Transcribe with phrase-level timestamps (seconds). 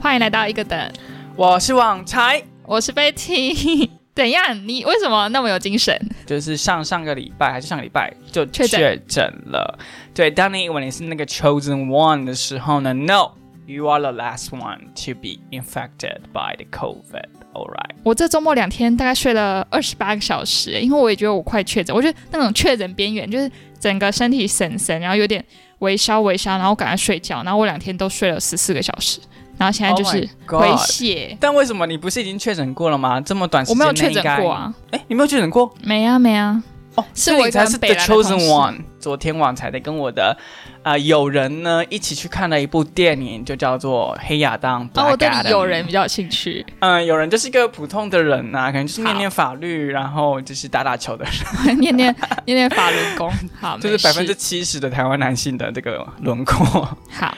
[0.00, 0.90] 欢迎来到一个等，
[1.36, 3.86] 我是网才，我是 Betty。
[4.16, 4.66] 怎样？
[4.66, 5.94] 你为什么那么有精神？
[6.24, 8.66] 就是上上个礼拜还是上个礼拜就确
[9.06, 9.78] 诊了。
[10.14, 17.28] 对，当你以为你是那个 chosen one 的时候呢，No，you are the last one to be infected by the COVID.
[17.52, 17.94] All right.
[18.02, 25.44] 我这周末两天大概睡了二十八个小时，因为我也觉得我快确诊，我觉得那种确诊边缘，就是整个身体神神，然后有点
[25.80, 29.20] 微烧微烧，然后赶快睡觉，然后我两天都睡了十四个小时，
[29.60, 31.36] 然后现在就 Oh 是回血。
[31.38, 33.20] 但为什么你不是已经确诊过了吗？
[33.20, 34.50] 这么短时我间没有确诊过。
[34.50, 35.70] 啊，哎，你没有确诊过？
[35.82, 36.62] 没啊没啊，
[36.94, 38.78] 哦，是我才是 the chosen one。
[38.98, 40.36] 昨天晚才的跟我的
[40.82, 44.82] 呃友人呢一起去看了一部电影，就叫做《黑亚当》。
[44.94, 51.24] 然后我对有人比较有兴趣，嗯，友人就是一个普通的人呐、可能就是念念法律，然后就是打打球的
[51.64, 56.86] 人， 念念念念法轮功，好， 就是百分之七十的台湾男性的这个轮廓。
[57.10, 57.34] 好，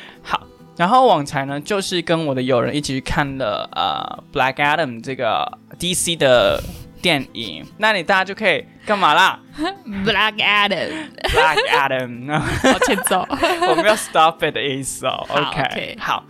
[0.83, 6.61] 然后往才呢，就是跟我的友人一起去看了呃《Black Adam》这个 DC 的
[7.01, 9.39] 电影，那你大家就可以干嘛啦
[10.05, 13.25] Black Adam，？Black Adam，往前走。
[13.71, 15.25] 我们要 stop it 的意思哦。
[15.29, 16.25] 好 OK，OK 好。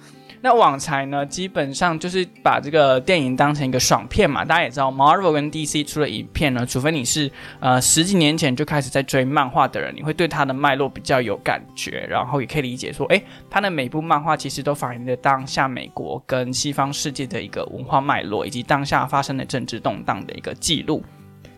[0.45, 4.45] 那网才呢，基本上就是把这个电影当成一个爽片嘛。
[4.45, 21.05] 大家也知道，Marvel 跟 DC 出了影片呢，除非你是呃十几年前就开始在追漫画的人，你会对它的脉络比较有感觉，然后也可以理解说，诶，它的每部漫画其实都反映着当下美国跟西方世界的一个文化脉络，以及当下发生的政治动荡的一个记录。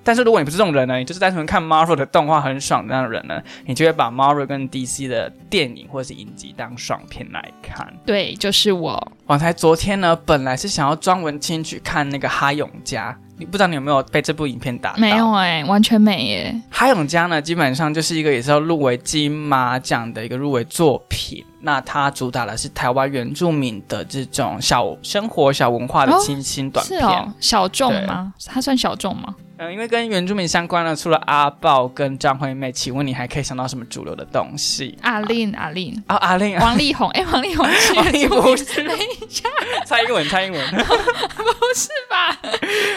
[0.05, 7.93] 但是如果你不是这种人呢，你就是单纯看 Marvel 的动画很爽的那种人呢，你就会把 Marvel 跟 DC 的电影或者是影集当爽片来看。
[8.05, 9.13] 对，就是我。
[9.27, 14.99] 我才昨天呢，本来是想要专门进去看那个哈永家，你不知道你有没有被这部影片打到？
[14.99, 16.63] 没有哎、完全没耶。
[16.71, 21.43] 哈永家呢，基本上就是一个也是要入围金马奖的一个入围作品。
[21.61, 27.01] 那它主打的是台湾原住民的这种小生活、小文化的哦清新短片。
[27.01, 28.35] 是哦，小众吗？
[28.45, 29.35] 它算小众吗？
[29.57, 34.99] 嗯，因为跟原住民相关的，除了阿豹跟张惠妹，请问你还可以想到什么主流的东西？
[35.03, 39.49] 阿令，阿令，啊，阿令，王力宏，哎、王力宏是 王力宏不是等一下，
[39.87, 40.61] 蔡英文，蔡英文。
[40.75, 42.37] 不是吧？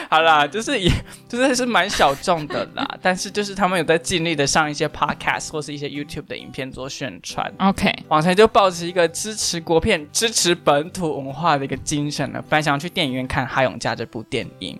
[0.09, 0.91] 好啦，就是也
[1.29, 7.51] 就是是蛮小众的啦，但是就是他们有在尽力的上一些 podcast 或是一些 YouTube 的影片做宣传。
[7.59, 14.79] OK，往才就抱持一个支持国片、支持本土文化的一个精神呢，本来想要去电影院看《哈永家》这部电影。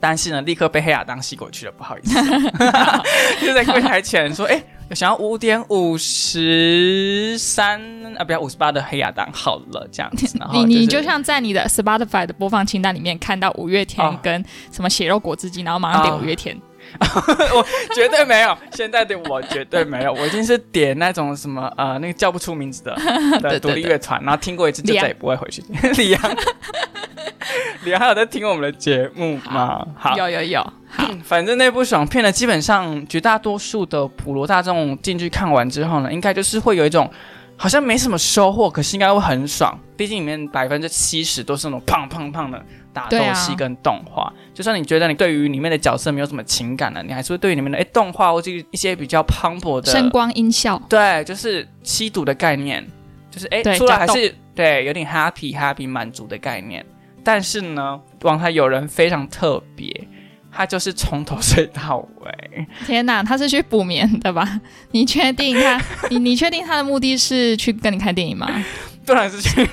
[0.00, 2.14] 但是呢，立刻被黑亚当吸过去了，不好意思，
[3.44, 4.62] 就在柜台前说：“哎、
[4.94, 7.80] 想要五点五十三
[8.16, 16.56] 啊，不要五十八的黑亚当好了，这样子。”然后、你你就就是像在你的 Spotify 的播放清单里面看到五月天哦跟什么血肉果汁机，然后马上点哦五月天。
[17.54, 22.96] 我绝对没有，现在的我绝对没有，我一定是点那种什么呃，那个叫不出名字的
[23.40, 25.92] 的独立乐团，然后听过一次就再也不会回去听。
[25.94, 26.22] 李阳，
[27.84, 29.86] 李阳还有在听我们的节目吗？
[29.96, 37.10] 好，有有有，好，反正那部爽片呢，基本上绝大多数的普罗大众进去看完之后呢，应该就是会有一种
[37.56, 39.78] 好像没什么收获，可是应该会很爽。
[39.96, 42.64] 毕竟里面百分之七十都是那种胖胖胖的
[42.98, 44.32] 打斗戏跟动画。
[44.52, 52.84] 就算你觉得你对于里面的角色没有什么情感了，你还是会对于里面的哎动画或者一些比较磅礴的声光音效，对，就是吸毒的概念，
[53.30, 56.84] 就是哎对出来还是对有点 happy happy 满足的概念。
[57.22, 60.08] 但是呢，王台有人非常特别，
[60.50, 62.66] 他就是从头睡到尾。
[62.86, 64.60] 天哪，他是去补眠的吧？
[64.92, 65.80] 你确定他？
[66.10, 68.48] 你你确定他的目的是去跟你看电影吗？
[69.14, 69.66] 当然是去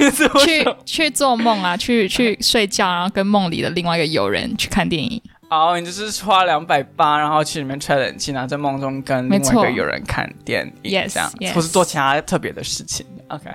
[0.45, 5.21] 去去做梦啊，去去睡觉，然后跟梦里的另外一个友人去看电影。
[5.47, 13.05] 哦，你就是花两百八，然后去里面吹冷气，然后在梦中跟另外一个有人看电影这样 yes 或是做其他特别的事情。
[13.27, 13.49] OK，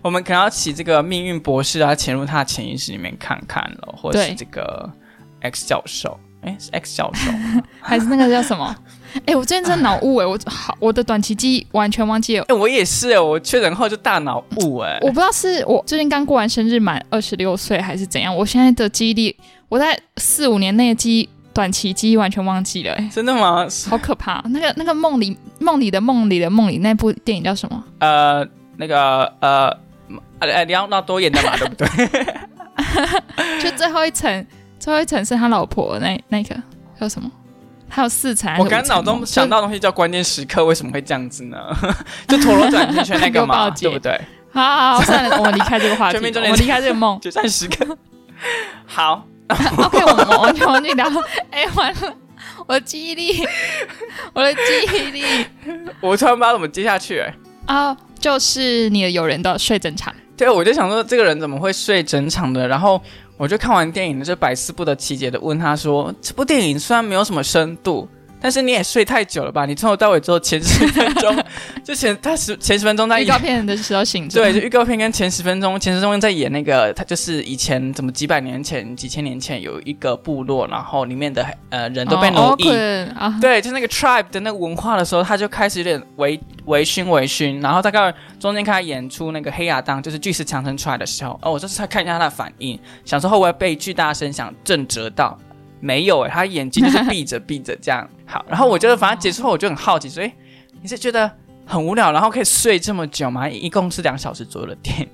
[0.00, 4.90] 我们可能要起这个命运博士啊，潜入他的潜意识里面看看了，或者是对这个
[5.42, 7.62] X 教授，哎，是 X 教授吗。
[7.80, 8.74] 还是那个叫什么？
[9.26, 12.44] 哎、我最近真的脑雾哎，我好，我的短期记忆完全忘记了。
[12.48, 14.98] 哎、我也是哎，我确诊后就大脑雾哎。
[15.00, 18.34] 我不知道是我最近刚过完生日，满二十六岁还是怎样。
[18.34, 19.36] 我现在的记忆力，
[19.68, 23.66] 我在四五年内的记忆短期记忆完全忘记了，哎，真的吗？
[23.88, 24.42] 好可怕。
[24.50, 27.84] 那个那个梦里梦里的梦里的梦里那部电影叫什么？
[28.00, 28.46] 呃，
[28.76, 29.76] 那个呃，
[30.40, 31.86] 呃，里奥纳多演的嘛，对不对？
[33.62, 34.46] 就最后一层，
[34.78, 36.56] 最后一层是他老婆那那个
[37.00, 37.30] 叫什么？
[37.88, 41.58] 还有四层我刚脑中想到的东西叫关键时刻，为什么会这样子呢？
[42.26, 44.20] 就陀螺转圈圈那个嘛，对不对？
[44.52, 47.20] 好好好，算了，我们离开这个话题，我们离开这个梦。
[47.20, 47.96] 决战时刻。
[48.86, 51.06] 好，OK，我们完全忘记聊。
[51.50, 52.14] 哎，完了，
[52.66, 53.46] 我的记忆力，
[54.32, 54.60] 我的记
[54.92, 55.46] 忆力
[56.00, 57.34] 我突然不知道怎么接下去、哎
[57.66, 60.14] 啊，就是你的友人的睡整场。
[60.36, 62.66] 对，我就想说这个人怎么会睡整场的？
[62.66, 63.00] 然后
[63.36, 68.08] 我就看完电影，就百思不得其解的问他说：“这部电影虽然没有什么深度。”
[68.44, 69.64] 但是你也睡太久了吧？
[69.64, 71.34] 你从头到尾之后前十分钟，
[71.82, 82.64] 就前他十前十分钟在预告片的时候醒着，对，就预告片跟前十分钟，前十分钟在演那个，他就是以前怎么几百年前、几千年前有一个部落，然后里面的呃人都被奴役，
[83.40, 95.38] 对，就那个 tribe 的那个文化的时候，他就开始有点微微醺微醺，然后大概中间开始演出那个黑亚当就是巨石强森出来的时候，哦，我这是在看一下他的反应，想说会不会被巨大声响震折到。
[95.84, 98.08] 没有哎，他眼睛就是闭着闭着这样。
[98.24, 100.32] 好，然后我觉得反正结束后我就很好奇，所以
[100.80, 101.30] 你是觉得
[101.66, 103.48] 很无聊，然后可以睡这么久吗？
[103.48, 105.08] 一共是两小时左右的电影，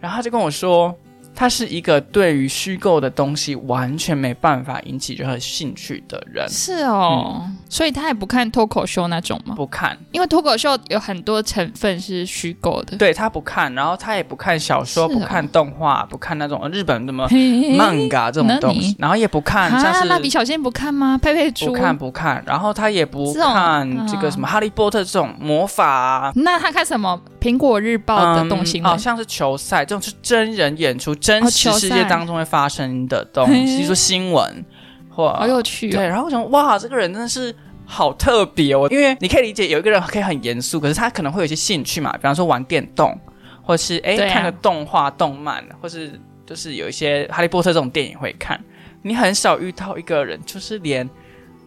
[0.00, 0.96] 然后他就跟我说。
[1.38, 6.44] 他是一个对于虚构的东西完全没办法引起任何兴趣的人。
[6.48, 9.54] 是哦，所以他也不看脱口秀那种吗？
[9.54, 12.96] 不看，因为脱口秀有很多成分是虚构的。
[12.96, 21.16] 对他不看，然后他也不看小说，不看动画，不看那种日本什么 manga 这种东西，然后也不看像是蜡笔小新不看吗？
[21.22, 26.32] 佩佩猪不看不看，然后他也不看这个什么哈利波特这种魔法。
[26.34, 27.20] 那他看什么？
[27.40, 31.14] 苹果日报的东西，好像是球赛这种是真人演出。
[31.28, 34.64] 真实世界当中会发生的东西，比如说新闻，
[35.10, 35.90] 或好有趣。
[35.90, 37.54] 对，然后我想，哇，这个人真的是
[37.84, 38.88] 好特别哦。
[38.90, 43.14] 因为你可以理解，有一个人可以很严肃，可是他可能会有一些兴趣嘛，比方说玩电动，
[43.62, 48.58] 或是哎看个动画、动漫，或是就是有一些《哈利波特》这种电影会看。
[49.02, 51.06] 你很少遇到一个人，就是连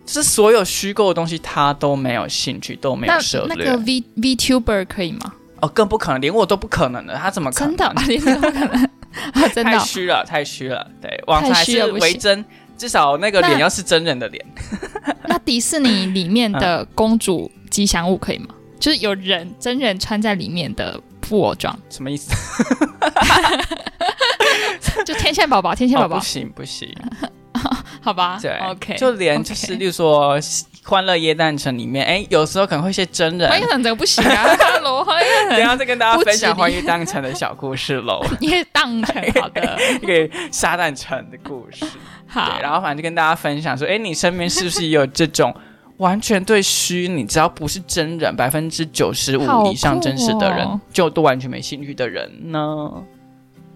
[0.06, 3.56] 就是所有虚构的东西他都没有兴趣，都没有涉猎。
[3.56, 5.34] 那个 V VTuber 可以吗？
[5.62, 7.78] 哦，更不可能，连我都不可能的，他怎么可能？
[7.78, 8.90] 真的，连都不可能。
[9.54, 10.86] 真的太虚了，太虚了。
[11.02, 12.44] 对，网才是为真，
[12.78, 14.44] 至少那个脸要是真人的脸。
[15.28, 18.48] 那迪士尼里面的公主吉祥物可以吗？
[18.80, 22.31] 就是有人真人穿在里面的布偶装，什么意思？
[25.06, 26.90] 就天线宝宝，天线宝宝不行不行，
[28.02, 28.40] 好吧？
[28.42, 30.40] 对，OK，就连就是，例如说。
[30.84, 33.48] 欢乐椰蛋城里面，哎，有时候可能会一些真人。
[33.48, 34.44] 欢乐蛋城不行啊
[35.50, 38.22] 等下再跟大家分享欢乐蛋城的小故事喽。
[38.42, 41.86] 也当城， 好的，一个沙旦城的故事。
[42.28, 45.54] 好，然后反正就跟大家分享说，哎，你身边是不是也有这种
[45.98, 52.92] 完全对虚拟，只要不是真人，百分之九十五以上真实的人，就都完全没兴趣的人呢？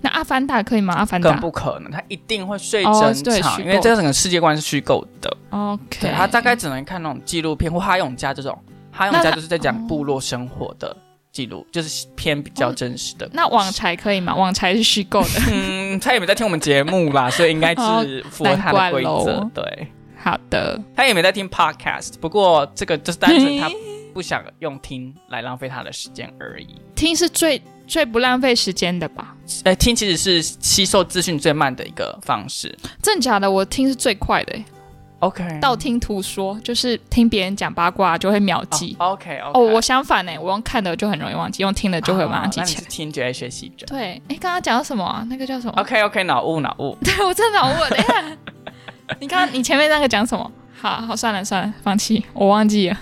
[0.01, 0.93] 那阿凡达可以吗？
[0.93, 5.37] 阿凡达更不可能，他一定会睡整场，因为这个整个世界观是虚构的。
[5.49, 8.55] OK，他大概只能看那种纪录片或哈永家这种，
[8.95, 10.95] 哈永家就是在讲部落生活的
[11.31, 13.29] 记录，就是偏比较真实的。
[13.33, 14.33] 那网柴可以吗？
[14.33, 15.29] 网柴是虚构的。
[15.51, 19.49] 嗯，他也没在听我们节目啦， 所以应该是符合他的规则。
[19.53, 19.87] 对，
[20.17, 20.81] 好的。
[20.95, 23.69] 他也没在听 Podcast，不过这个就是单纯他
[24.13, 26.75] 不想用听来浪费他的时间而已。
[26.95, 27.61] 听是最。
[27.87, 29.35] 最不浪费时间的吧？
[29.63, 32.75] 哎，听其实是吸收资讯最慢的一个方式。
[32.99, 33.51] 真假的？
[33.51, 34.57] 我听是最快的。
[35.25, 38.95] OK，道听途说就是听别人讲八卦就会秒记。
[38.99, 42.87] OK，哦，我相反呢，我用看的就很容易忘记，用听的就会马上记起来。
[42.87, 43.85] 听就会学习者。
[43.87, 45.25] 对，哎，刚刚讲到什么啊？
[45.29, 46.97] 那个叫什么？OK，OK，脑雾，脑雾。
[47.03, 47.75] 对我真的脑雾。
[47.89, 48.23] 等一下，
[49.19, 50.51] 你刚刚你前面那个讲什么？
[50.79, 52.97] 好好，算了算了，放弃，我忘记了。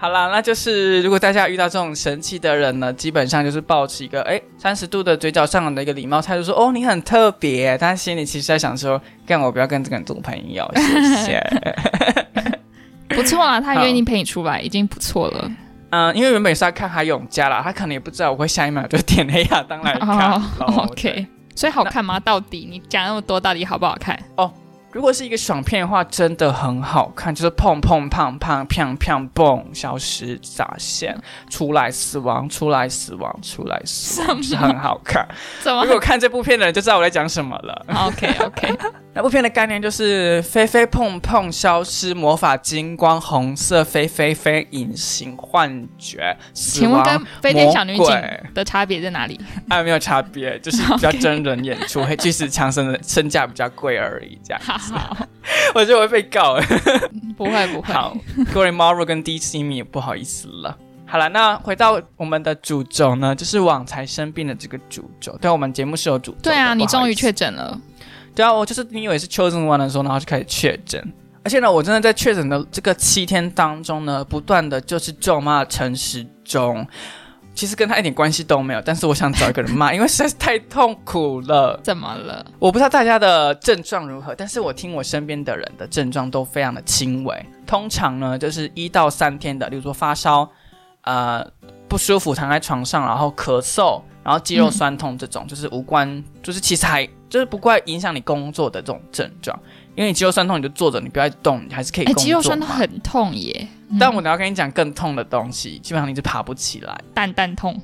[0.00, 11.42] 好啦，那就是如果大家遇到这种神奇的人呢，基本上就是保持一个哎三十度的嘴角上扬的一个礼貌态度，说哦你很特别，但心里其实在想说，干我不要跟这个人做朋友，谢谢。
[13.14, 15.50] 不错啊，他愿意陪你出来，已经不错了。
[15.90, 20.42] 嗯，因为原本是要看海永家啦，他可能也不知道我会下一秒就点黑亚当来看。
[20.60, 22.18] OK，所以好看吗？
[22.18, 24.18] 到底你讲那么多，到底好不好看？
[24.36, 24.50] 哦。
[24.92, 31.16] 如果是一个爽片的话，真的很好看，就是砰砰砰砰砰砰砰，消失砸线，
[31.48, 35.24] 出来死亡，出来死亡，出来死亡，是很好看。
[35.62, 35.84] 怎么？
[35.84, 37.86] 如果看这部片的人就知道我在讲什么了。
[37.88, 38.74] OK OK，
[39.14, 48.06] 那部片的概念就是飞飞碰碰消失，魔法金光红色飞飞飞，隐形幻觉，请问跟飞天小女警
[48.54, 49.40] 的差别在哪里？
[49.68, 54.60] 啊，没有差别，就是比较 真人演出，黑巨石强森的身价比较贵而已，这样。
[54.92, 55.16] 好，
[55.74, 56.58] 我就会被告。
[57.36, 57.92] 不会不会。
[57.92, 58.16] 好，
[58.52, 60.76] 各位 Marvel 跟 DC 迷不好意思了。
[61.06, 65.36] 好了，那回到我们的主轴呢，就是网才生病的这个主轴。
[65.40, 66.38] 对，我们节目是有主轴。
[66.42, 67.78] 对啊，你终于确诊了。
[68.34, 71.02] 对啊，我就是你以为是 chosen one 的时候，然后就开始确诊。
[71.42, 76.86] 而且呢，我真的在确诊的这个七天当中呢，不断的就是咒骂陈时中。
[77.60, 81.78] 其实跟他一点关系都没有，但是我想找一个人骂， 因为实在是太痛苦了。
[81.82, 82.42] 怎么了？
[82.58, 87.46] 我不知道大家的症状如何，但是我听我身边的人的症状都非常的轻微。
[87.66, 90.50] 通常呢，就是一到三天的，例如说发烧，
[91.02, 91.46] 呃，
[91.86, 99.58] 不舒服躺在床上，然后咳嗽，然后肌肉酸痛这种，就是无关，就是其实还就是不怪影响你工作的这种症状。
[99.96, 102.22] 因为你肌肉酸痛，你就坐着，你不要动，你还是可以工作。
[102.22, 103.66] 肌肉酸痛很痛耶。
[103.98, 106.98] 但我等下跟你讲更痛的东西，基本上你就爬不起来。
[107.12, 107.78] 蛋蛋痛，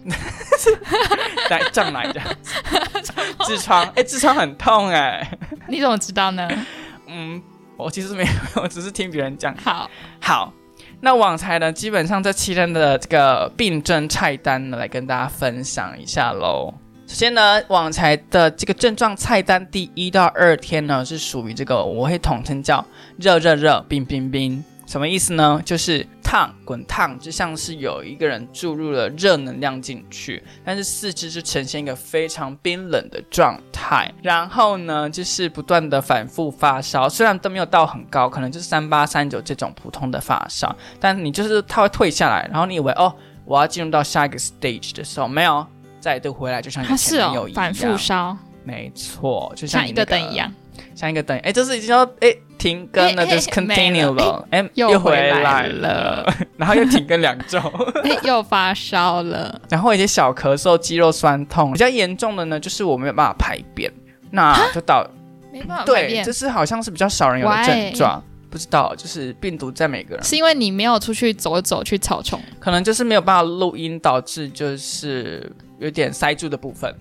[1.50, 2.20] 来胀奶的
[3.40, 5.28] 痔疮，哎，痔疮很痛哎。
[5.68, 6.48] 你怎么知道呢？
[7.08, 7.42] 嗯，
[7.76, 9.54] 我其实没有，我只是听别人讲。
[9.56, 10.52] 好，好，
[11.00, 16.72] 那网才呢，基本上这七天的这个病症菜单呢，来跟大家分享一下喽。
[17.06, 22.84] 首先呢，网才的这个症状菜单第一到二天呢，是属于这个我会统称叫
[23.16, 25.62] 热热热、冰冰冰，什么意思呢？
[25.64, 34.12] 就是烫、滚烫，就像是有一个人注入了热能量进去，但是四肢就呈现一个非常冰冷的状态。
[34.20, 45.64] 然后呢，就是不断的反复发烧，虽然都没有到很高，可能就是三八三九这种普通的发烧，但你就是它会退下来，然后你以为哦，我要进入到下一个 stage 的时候，没有。
[46.00, 50.52] 再度回来，就像以前有一样，反复烧，没错，就像一个灯一样，
[50.94, 51.36] 像一个灯。
[51.38, 56.26] 哎，这是已经要哎停更了，就是 continue 了，哎又回来了，
[56.56, 57.58] 然后又停更两周，
[58.04, 63.92] 哎又发烧了，然后一些小咳嗽、肌肉酸痛，比较严重的呢，就是我没有办法排便，
[64.30, 65.06] 那就到
[65.52, 68.22] 没办法排便，这是好像是比较少人有的症状。
[68.48, 76.95] 不知道，就是病毒在每个人，是因为你没有出去走走去草丛，可能就是没有办法录音，导致就是有点塞住的部分，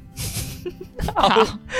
[1.15, 1.29] 毫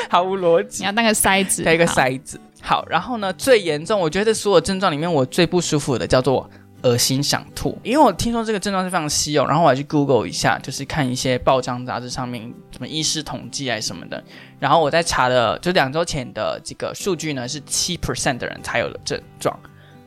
[0.10, 0.84] 毫无逻辑。
[0.84, 2.40] 你要那个塞子，带一个塞子。
[2.62, 6.50] 好，然后呢，最严重，我觉得所有症状里面我最不舒服的叫做。
[6.84, 14.24] 恶心想吐，因为我听说这个症状是非常稀有，然后我还去 Google 一下，就是看一些报章杂志上面什么医师统计啊什么的，
[14.60, 19.60] 然后我在查的就两周前的这个数据呢，是七 percent 的人才有了症状，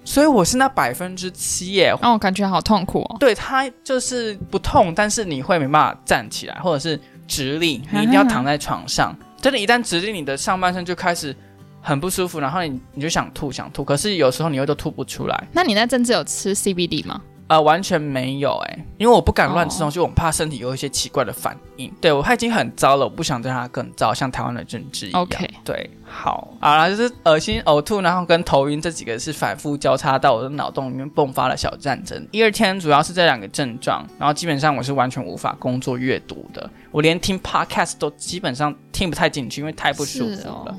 [0.08, 3.16] 所以我是那百分之七耶，让哦，感觉好痛苦哦。
[3.20, 11.36] 对，它就是不痛，但是你会没办法站起来，或者是直立，你一定要躺在床上，真的，一旦直立，你的上半身就开始。
[11.80, 15.48] 很不舒服，然后你你就想吐想吐，可是有时候你又都吐不出来。
[15.52, 17.20] 那你那阵子有吃 CBD 吗？
[17.48, 21.90] 呃，完全没有哎，因为我不敢乱吃东西，我怕身体有一些奇怪的反应。
[22.00, 25.22] 对我他已经很糟了，我不想让他更糟，像台湾的政治一样。
[25.22, 32.26] OK，对，好啊，就是恶心、呕吐，然后跟头晕这几个是反复交叉到我的脑洞里面迸发了小战争。
[32.30, 40.76] 第二天主要是这两个症状，然后基本上我是完全无法工作阅读的，我连听 Podcast 都基本上听不太进去，因为太不舒服了。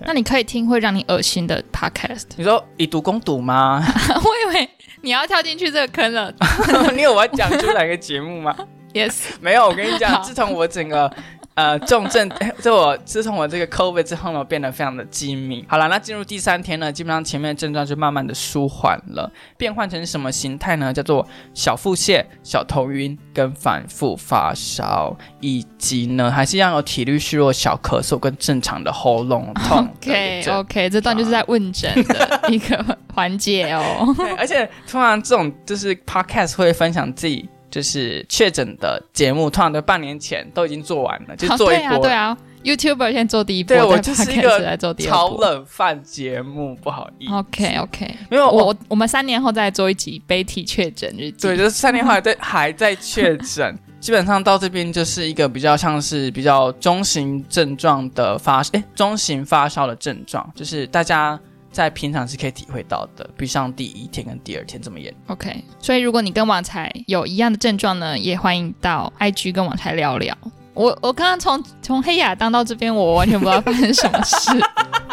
[0.00, 2.24] 那你可以听会让你恶心的 podcast。
[2.36, 3.82] 你说以毒攻毒吗？
[4.14, 4.68] 我以为
[5.02, 6.32] 你要跳进去这个坑了。
[6.94, 8.54] 你有我要讲出来个节目吗？
[8.94, 9.14] Yes。
[9.40, 11.12] 没有，我跟你讲，自从我整个。
[11.58, 12.30] 呃，重症，
[12.62, 15.66] 就 我自从我这个 COVID 之后呢，变得非常的机敏。
[15.68, 20.92] 好了，那进入第三天呢，基本上前面的症状就慢慢的舒缓了，变换成什么形态呢？
[20.92, 29.78] 叫做小腹泻、小头晕跟反复发烧，以及呢，还是一样有体力虚弱、小咳嗽跟正常的喉咙痛。
[29.98, 34.14] OK OK，这段就是在问诊的一个环节哦。
[34.16, 37.48] 对，而且通常这种就是 Podcast 会分享自己。
[37.70, 41.98] 就是确诊的节目，通常都半年前都已经做完了，就做一波。
[41.98, 47.32] 对啊，YouTuber 先做第一波，对我就是一个做第超冷饭节目，不好意思。
[47.34, 51.48] OK OK，没有我我们三年后再做一集悲体确诊日记。
[51.48, 61.38] 对，就是三年后还在 还在确诊，基本上到这边就是一个比较像是比较中型症状的发，哎，中型发烧的症状，就是大家。
[61.70, 65.14] 在平常是可以体会到的，比像第一天跟第二天这么严。
[65.26, 70.36] OK，所以如果你跟网才有一样的症状呢，也欢迎到 IG 跟网才聊聊。
[70.74, 74.50] 我我刚刚从从黑亚当到这边，我完全不知道发生什么事，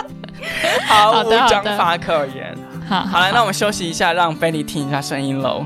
[0.88, 2.56] 毫无章法可言。
[2.88, 5.66] 好，好了，那我们休息一下，让 Benny 听一下声音喽。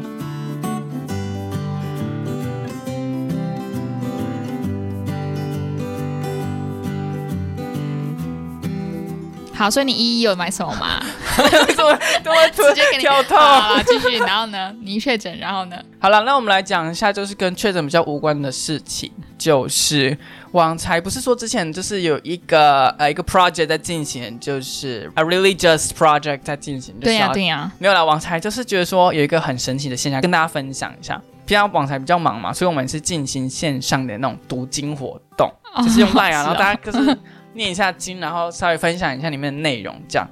[9.59, 11.03] 好，所以你一一有买什么吗？
[11.75, 13.77] 怎么怎么 直接给你跳套？
[13.83, 14.73] 继续，然后呢？
[14.81, 15.75] 你确诊，然后呢？
[15.99, 20.17] 好了，那我们来讲一下，就是跟确诊比较无关的事情，就是
[20.53, 26.95] 网才不是说之前就是有一个呃一个 project 在进行，就是 a religious project 在进行。
[27.01, 28.01] 对呀对呀，没有啦。
[28.01, 31.21] 网才就是觉得说有一个很神奇的现象，跟大家分享一下。
[31.45, 35.51] 平常网才比较忙嘛，所以我们是进行线上的那种读经活动，
[35.83, 37.17] 就是用麦啊，然后大家就是。
[37.59, 40.25] 念一下经，然后稍微分享一下里面的内容，这样。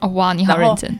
[0.00, 0.96] 哦哇，你好认真。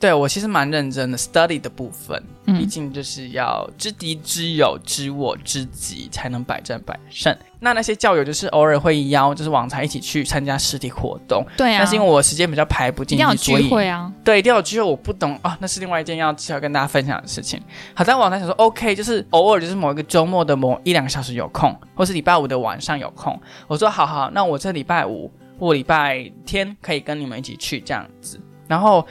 [0.00, 7.34] 对我其实蛮认真的，study 的部分，嗯毕竟就是要知敌知友、知我知己，才能百战百胜。
[7.60, 14.12] 那那些教友就是偶尔会邀，就是往常一起去参加实体活动，对啊，但是因为我时间比较排不进一定要聚会啊。
[14.22, 17.58] 对，一定要有聚会，我不懂啊，那是另外一件要需要跟大家分享的事情。
[17.94, 28.38] 好，在网上想说，OK，就是偶尔就是某一个周末的某一两个小时有空，或是礼拜五的晚上有空，我说好好，那我这礼拜五或礼拜天可以跟你们一起去这样子。
[28.68, 29.06] 然后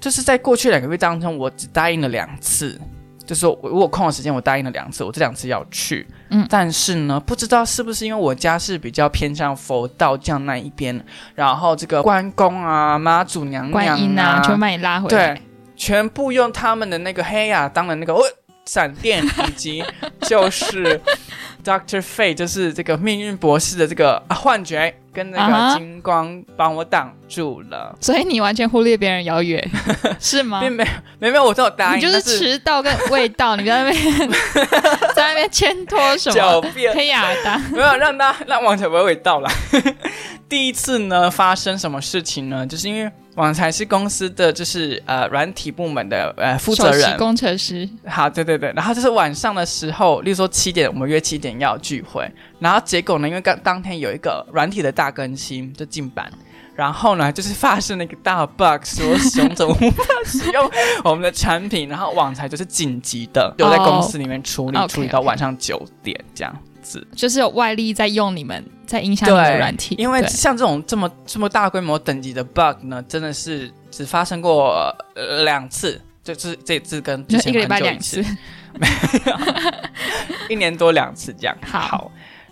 [0.00, 2.80] 就是在过去两个月当中，我只答应了两次。
[3.26, 10.98] 就是我我有空的时间，我答应了两次，我这两次要去，嗯但是呢，不知道是不是因为我家是比较偏向佛道教那一边，
[11.34, 15.34] 然后这个关公啊、妈祖娘娘观音啊，就会把你拉回来。
[15.34, 15.42] 对，
[15.76, 18.22] 全部用他们的那个黑亚当的那个哦
[18.64, 19.84] 闪电，以及
[20.26, 20.98] 就是
[21.62, 27.94] Doctor Fate，就是这个命运博士的这个、啊、幻觉跟那啊个金光帮我挡住了。
[28.00, 29.62] 所以你完全忽略别人邀约，
[30.20, 30.60] 是吗？
[30.60, 34.30] 并没有，没有，我都有答应，你就是迟到跟未到，你在那边
[35.14, 36.62] 在那边牵拖什么？
[36.94, 39.50] 黑亚当，没有让他让王才娓娓道了。
[40.48, 42.66] 第一次呢，发生什么事情呢？
[42.66, 52.28] 就是因为王才是公司的就是呃软体部门的呃负责人，工程师，好，对对对，然后就是晚上的时候，例如说七点，我们约七点要聚会，
[52.58, 56.28] 然后结果呢，因为刚当天有一个软体的大更新，就进版，
[56.74, 60.68] 然后呢，就是发生了一个大 bug，说使用者无法使用
[61.04, 66.52] 我们的产品，然后网才就是紧急的留在公司里面处理处理到晚上九点这样
[66.82, 67.06] 子。
[67.14, 69.94] 就是有外力在用你们，在影响你的软体。
[69.98, 78.24] 因为像这种这么这么大规模等级的 bug 呢，真的是只发生过呃两次，就是这次跟之前就一个礼拜两次，
[78.74, 78.88] 没
[79.26, 79.38] 有，
[80.48, 81.54] 一年多两次这样。
[81.62, 82.10] 好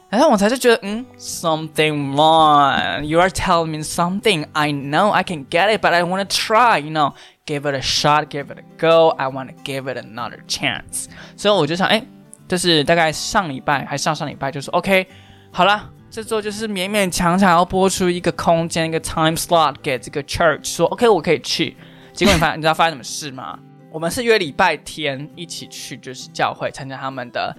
[0.08, 3.02] 然后我才就觉得，嗯，something wrong.
[3.02, 4.46] You are telling me something.
[4.52, 6.78] I know I can get it, but I want to try.
[6.78, 7.14] You know,
[7.44, 9.08] give it a shot, give it a go.
[9.18, 11.06] I want to give it another chance.
[11.36, 12.04] 所以我就想，哎，
[12.46, 15.08] 就是大概上礼拜还上上礼拜，就说 OK，
[15.50, 15.90] 好了。
[16.16, 21.76] 这周就是勉勉强强要播出一个空间，一个 time slot 给这个 church，说 OK 我可以去。
[22.14, 23.58] 结果你发，你知道发生什么事吗？
[23.92, 27.54] 我们是约礼拜天一起去，就是教会参加他们的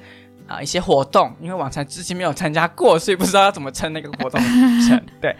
[0.48, 4.42] 啊、一些活动，因为往常之前没有参加过，所以不知道要怎么称那个活动。
[5.22, 5.36] 对，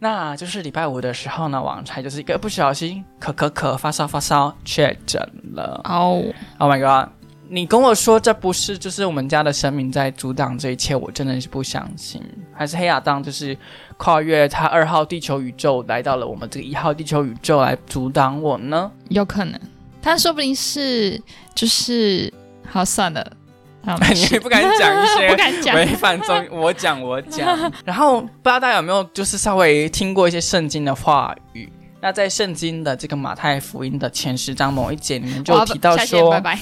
[0.00, 5.22] 那就是礼拜五的时候呢，王才就是一个不小心咳咳咳发烧发烧确诊
[5.54, 5.80] 了。
[5.84, 6.20] 哦
[6.58, 7.12] ，Oh my god！
[7.52, 12.22] 你跟我说这不是就是我们家的神明在阻挡这一切，我真的是不相信。
[12.54, 13.56] 还是黑亚当就是
[13.96, 18.88] 跨越他二号地球宇宙来到了我们这个一号地球宇宙来阻挡我呢？
[19.08, 19.60] 有可能，
[20.00, 21.20] 他说不定是
[21.52, 22.32] 就是
[22.68, 23.32] 好算了，
[24.14, 27.58] 你也不敢讲一些 不敢讲违反中，我讲我讲。
[27.84, 31.68] 然后不知道大家有没有就是稍微听过一些圣经的话语？
[32.00, 36.56] 那在圣经的这个马太福音的前十章某一节里面就提到说， 拜拜，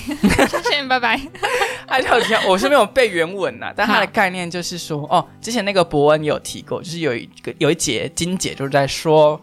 [0.47, 1.21] 下线拜拜。
[1.87, 9.41] 他就有提到，我是没有背原文呐，但他的概念就是说，哦，之前那个伯恩有提过，就是有一个有一节经节就是在说。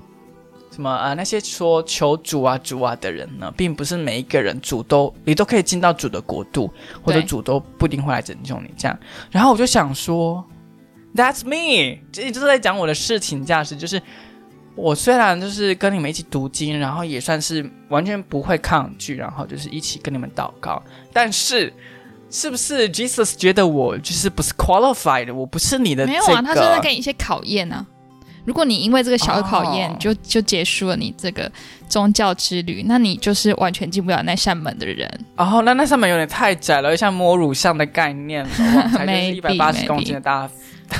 [0.71, 1.15] 什么啊、呃？
[1.15, 6.69] 那些说求主啊主啊的人呢，并不是每一个人主都你都可以进到主的国度，
[7.01, 8.99] 或者主都不一定会来拯救你这样。
[9.31, 10.43] 然后我就想说
[11.15, 14.01] ，That's me，这就是在讲我的事情价值，就是
[14.75, 21.73] 我虽然就是跟你们一起读经，然后也算是完全不会抗拒，然后就是一起跟你们祷告，但是。
[22.31, 25.33] 是不是 Jesus 觉得我就是不是 qualified 的？
[25.33, 27.85] 我不是你的、这个、没有啊，他是在给你一些考验啊。
[28.43, 31.49] 如果你因为这个小的考验、哦就就结束了你这个
[31.87, 35.09] 宗教之旅，那你就是完全进不了那扇门的人。
[35.37, 38.43] 哦，那那扇门有点太窄了，像摸乳像的概念
[38.91, 40.49] 才就是一百八十公斤的大
[40.89, 40.97] 大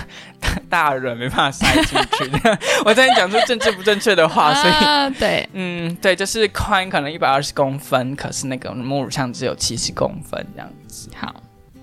[0.70, 2.32] 大人没办法塞进去。
[2.86, 11.10] 我在讲出政治不正确的话，所以啊，对，嗯，对，就是宽可能一百二十公分，可是那个母乳像只有七十公分这样子。
[11.16, 11.34] 好，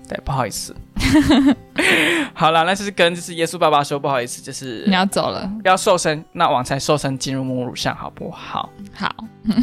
[0.07, 0.75] 对，不好意思。
[2.33, 8.69] 好了，那就是跟就是耶稣爸爸说不好意思，就是你要走了，要瘦身，那往才瘦身进入母乳上好不好？
[8.93, 9.13] 好，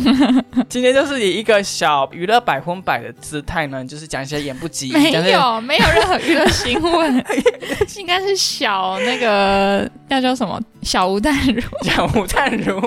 [0.68, 7.24] 今天就是以一个小娱乐百分百的姿态呢，就是讲一些言不及义，没有没有任何娱乐新闻，
[7.98, 12.81] 应该是小那个那叫什么小吴淡如，小吴淡如。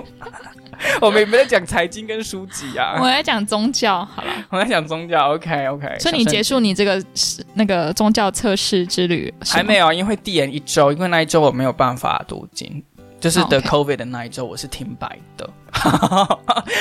[1.02, 4.32] 我们也没在讲财经跟书籍啊，我在讲宗教，好了。
[4.50, 5.34] 我在讲宗教。
[5.34, 12.84] OK OK，所以你结束你这个是那个宗教测试之旅还没有，因为递延一周，因为那一周我没有办法读经，
[13.20, 15.50] 就是得 COVID 的那一周我是停摆的。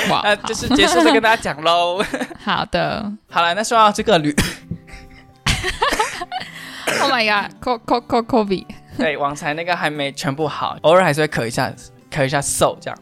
[0.09, 2.03] 哇， 那就是结束再跟大家讲喽。
[2.43, 3.11] 好好的。
[3.29, 4.35] 好了，那说到这个旅
[7.01, 8.65] ，Oh my god，co co co covid，
[8.97, 11.73] 对，网才那个还没全部好，偶尔还是会咳一下，
[12.11, 12.99] 咳一下嗽这样。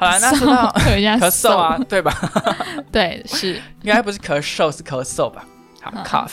[0.00, 2.10] 好了，那说到 咳嗽啊，，对吧？
[2.90, 5.44] 对，是应该不是咳嗽，是咳嗽吧？
[5.82, 6.30] 好嗯，cough。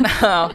[0.00, 0.50] 那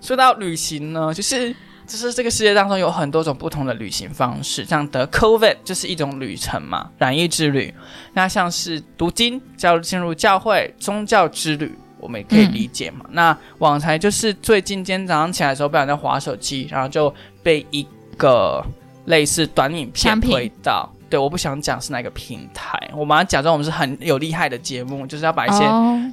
[0.00, 1.54] 说到旅行呢，就是
[1.88, 7.74] 就是这个世界当中有很多种不同的旅行方式，像得 COVID 就是一种旅程嘛，染疫之旅。
[8.12, 13.04] 那像是读经、加入进入教会、宗教之旅，我们也可以理解嘛。
[13.10, 17.84] 那网才就是最近今天早上起来的时候，不小心在划手机，然后就被一
[18.16, 18.64] 个
[19.06, 20.88] 类似短影片推到。
[21.10, 25.64] 对，我不想讲是哪个平台，我马上假装我们是很有厉害的节目，就是要把一些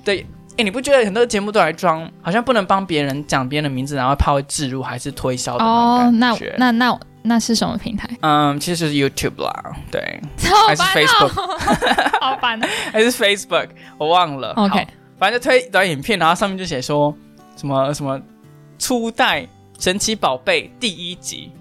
[0.03, 0.25] 对
[0.57, 6.55] 哎，你不觉得很多节目都来装，好像不能帮别人讲别人的名字，然后怕会置入还是推销的哦，那那种感觉？
[6.57, 8.09] 那那那是什么平台？
[8.21, 10.19] 嗯，其实就是 YouTube 啦，对，
[10.67, 12.67] 还是 Facebook，哦，好烦哦。
[12.91, 13.67] 还是 Facebook，
[13.99, 14.53] 我忘了。
[14.53, 14.87] OK，
[15.19, 17.15] 反正就推一段影片，然后上面就写说
[17.55, 18.19] 什么什么
[18.79, 19.45] 初代
[19.77, 21.51] 神奇宝贝第一集。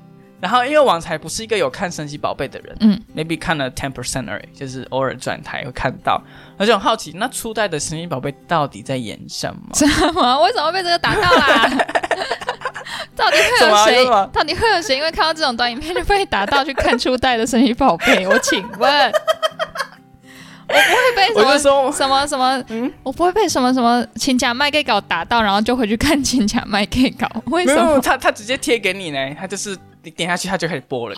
[0.46, 6.22] 然后因为王才不是一个有看神奇宝贝的人，嗯，maybe 看了 ten percent 而已，就是偶尔转台会看到，
[6.56, 9.74] 而且很好奇，那初代的神奇宝贝到底在演什么？
[9.74, 10.40] 什么？
[10.42, 11.68] 为什么被这个打到啦？
[13.16, 14.06] 到底会有谁？
[14.32, 18.24] 到底会有谁因为看到这种短影片就被打到去看初代的神奇宝贝？
[18.28, 19.10] 我请问，
[20.68, 21.58] 我不会被什么，
[21.92, 27.28] 什么什么，嗯我不会被什么什么请假麦给稿打到，然后就回去看请假麦给稿。
[27.46, 27.98] 为，什么？
[28.00, 29.76] 他他直接贴给你呢，他就是
[30.06, 31.16] 你点下去，它就开始播了。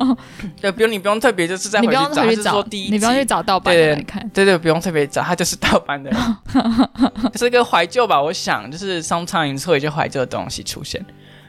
[0.62, 4.26] 对，不用你不用特别就是再回去找，他用回去找是说第一，集，你不用去找盗版的来看。
[4.30, 6.10] 对对，不用特别找，它就是盗版的，
[7.36, 8.20] 是一个怀旧吧？
[8.20, 11.04] 我想就是 sometimes 会有一些怀旧的东西出现，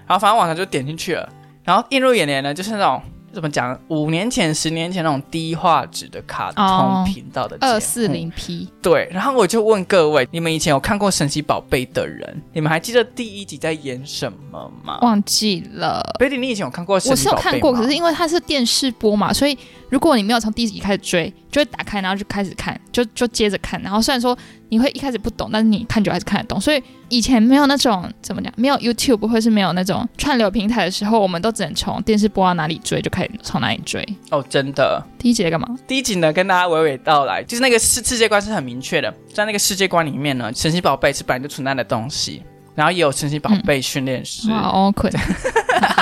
[0.05, 1.29] 然后反正网上就点进去了，
[1.63, 3.01] 然后映入眼帘呢，就是那种
[3.33, 14.99] 怎么讲，五年前、十年前那种低画质的卡哦通频道的二四零 P，对，然后我就问各位，你们以前有看过神奇宝贝的人，你们还记得第一集在演什么吗？
[15.01, 16.01] 忘记了。
[16.19, 17.41] 贝蒂，你以前有看过神我奇宝贝吗？
[17.41, 19.57] 是有看过，可是因为它是电视播嘛，所以
[19.89, 23.79] 如果你没有从第一集开始追，就会打开，然后就开始看，就就接着看。
[23.81, 24.35] 然后虽然说
[24.69, 26.59] 你会一开始不懂，但是你看久还是看得懂。
[26.59, 34.01] 所以以前没有那种怎么讲，没有 YouTube 或是没有那种串流平台的时候，我们都只能从电视播到哪里追，就开始从哪里追。
[34.29, 35.03] 哦，真的。
[35.19, 35.67] 第一集在干嘛？
[35.85, 42.41] 第一集呢，跟大家娓娓道来，就是那个世世界观是很明确的，在那个世界观里面呢，神奇宝贝是本来就存在的东西，
[42.73, 44.49] 然后也有神奇宝贝训练师。
[44.49, 45.19] 哇，awkward，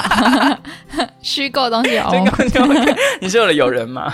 [1.21, 2.95] 虚构的东西有这 awkward。
[3.19, 4.13] 你是有了友人嘛？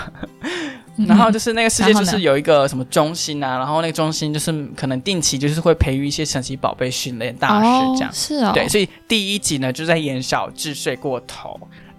[0.96, 1.06] 嗯。
[1.06, 8.10] 然后就是那个世界就是有一个什么中心啊，然后那个中心就是可能定期就是会培育一些神奇宝贝训练大师这样。
[8.10, 8.12] 哦。
[8.12, 11.58] 是哦，对，所以第一集呢就在演小智睡过头，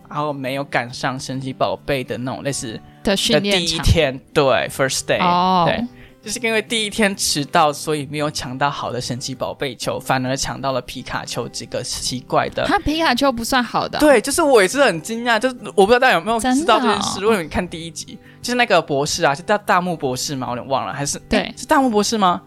[0.10, 5.84] 然后没有赶上神奇宝贝的那种类似的的训第练第一天，对，first day，、哦，对，
[6.28, 12.66] 就是因为第一天迟到，所以没有抢到好的神奇宝贝球，反而抢到了皮卡丘这个奇怪的。
[12.66, 17.20] 他皮卡丘不算好的哦，对，就是我也是很惊讶，就是我不知道大家有没有知道这件事。
[17.20, 20.48] 哦如果你看第一集，就是那个博士啊，是大大木博士吗？
[20.50, 22.42] 我有点忘了，还是对诶是大木博士吗？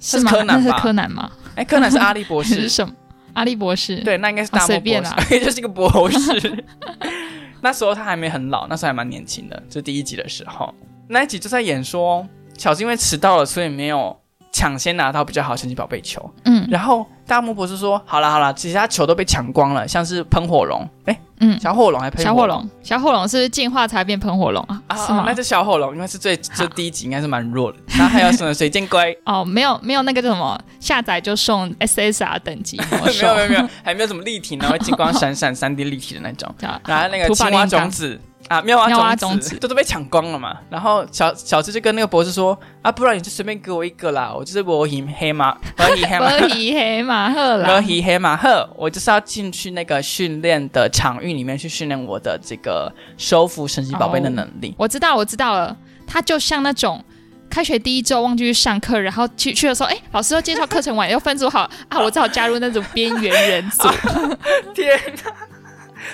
[0.00, 1.30] 是柯南那是吧柯南吗？
[1.54, 2.92] 哎，柯南是 阿笠博士什么？
[3.34, 4.02] 阿笠博士？
[4.02, 6.64] 对，那应该是大木博士， 就是一个博士。
[7.62, 10.74] 那时候他还没很老，那时候还蛮年轻的，就第一集的时候，
[11.06, 12.26] 那一集就在演说，
[12.60, 14.14] 小智因为迟到了，所以没有
[14.52, 16.30] 抢先拿到比较好的神奇宝贝球。
[16.44, 24.82] 嗯然后大木博士说：“好了好了，其他球都被抢光了，像是喷火龙，哎，嗯，小火龙还喷小火龙，小火龙是不是进化才变喷火龙啊？
[24.88, 25.32] 啊，那？
[25.32, 27.78] 就小火龙，因为是最这第一集应该是蛮弱的。
[27.96, 29.16] 然后还有什么水箭龟？
[29.24, 36.52] 哦，没有没有那个叫什么，下载就送 SSR 等级魔没， 有没有没有，还没有什么立体，然后金光闪闪、三 D 立体的那种。
[36.58, 38.20] 叫然后那个青蛙种子
[38.50, 40.58] 啊，妙妙蛙种子都都被抢光了嘛。
[40.68, 46.30] 然后小小智就跟那个博士说啊，不然你就随便给我一个啦，我就是我赢黑马，我赢黑马。
[46.50, 54.74] 黑马赫我啦，赢黑马赫，我就是要进去那个训练的场域里面去训练我的这个收服神奇宝贝的能力。
[54.76, 57.04] 我知道我知道了，它就像那种。
[57.48, 63.88] 开学第一周忘记去上课，然后去去的时候，哎，老师又介绍课程完，又分组好啊，我只好加入那种边缘人组。
[64.72, 65.32] 天哪，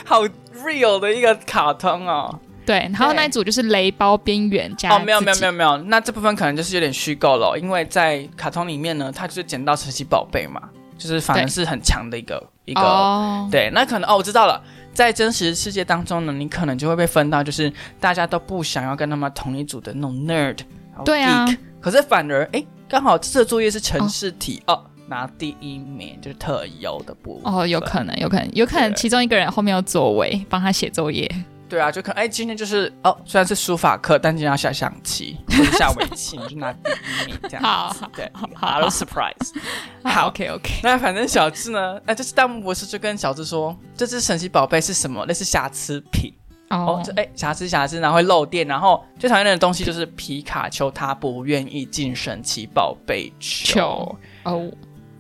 [0.05, 0.23] 好
[0.65, 2.39] real 的一个卡通哦！
[2.65, 10.61] 对，然后那一组就是雷包边缘加哦，没有没有没有没有，那这部分可能就是有点虚构了哦，因为在卡通里面呢，它就是捡到神奇宝贝嘛，
[10.99, 12.81] 就是反而是很强的一个一个。
[12.81, 14.61] 哦，对，那可能哦，我知道了，
[14.93, 20.59] 在真实世界当中呢，你可能就会被分到，就是大家都不想要跟他们同一组的那种 nerd，
[21.05, 21.47] 对啊
[21.81, 27.53] 可是反而哎，刚好这作业是城市题哦拿第一名就是特优的部分。
[27.53, 31.31] 哦，有可能，有可能，有可能其中一个人后面有座位帮他写作业。
[31.69, 38.05] 对啊，就可能哎，今天就是哦，虽然是书法课，但今天要下象棋或者下围棋，你就拿第一名这样子。
[38.15, 39.53] 对，好好了 surprise。
[40.09, 45.25] 好，OK OK，那反正小智呢，哎就是大木博士就跟小智说，这只神奇宝贝是什么？
[45.27, 46.33] 那是瑕疵品。
[46.71, 54.71] 哦，这哎瑕疵瑕疵，然后会漏电，然后最讨厌的东西就是皮卡丘，他不愿意进神奇宝贝球哦。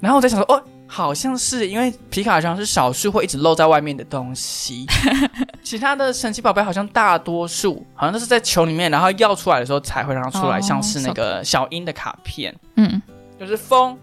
[0.00, 4.86] 然后我在想说，哦，好像是因为皮卡丘是少数会一直露在外面的东西，
[5.62, 13.00] 其他的神奇宝贝好像大多数好像都是在球里面，然后要出来的时候才会让它出来，像是那个小樱的卡片，嗯，
[13.38, 13.98] 就是风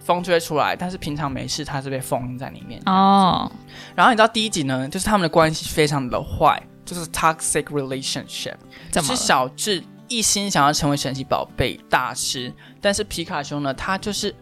[0.00, 2.80] 风就会出来，但是平常没事，它是被封印在里面。
[2.86, 3.50] 哦。
[3.94, 6.62] 然后你知道第一集呢，就是他们的关系非常的坏。
[6.88, 8.54] 就是 toxic relationship，
[8.94, 14.34] 是小智一心想要成为神奇宝贝大师，但是皮卡丘呢，他就是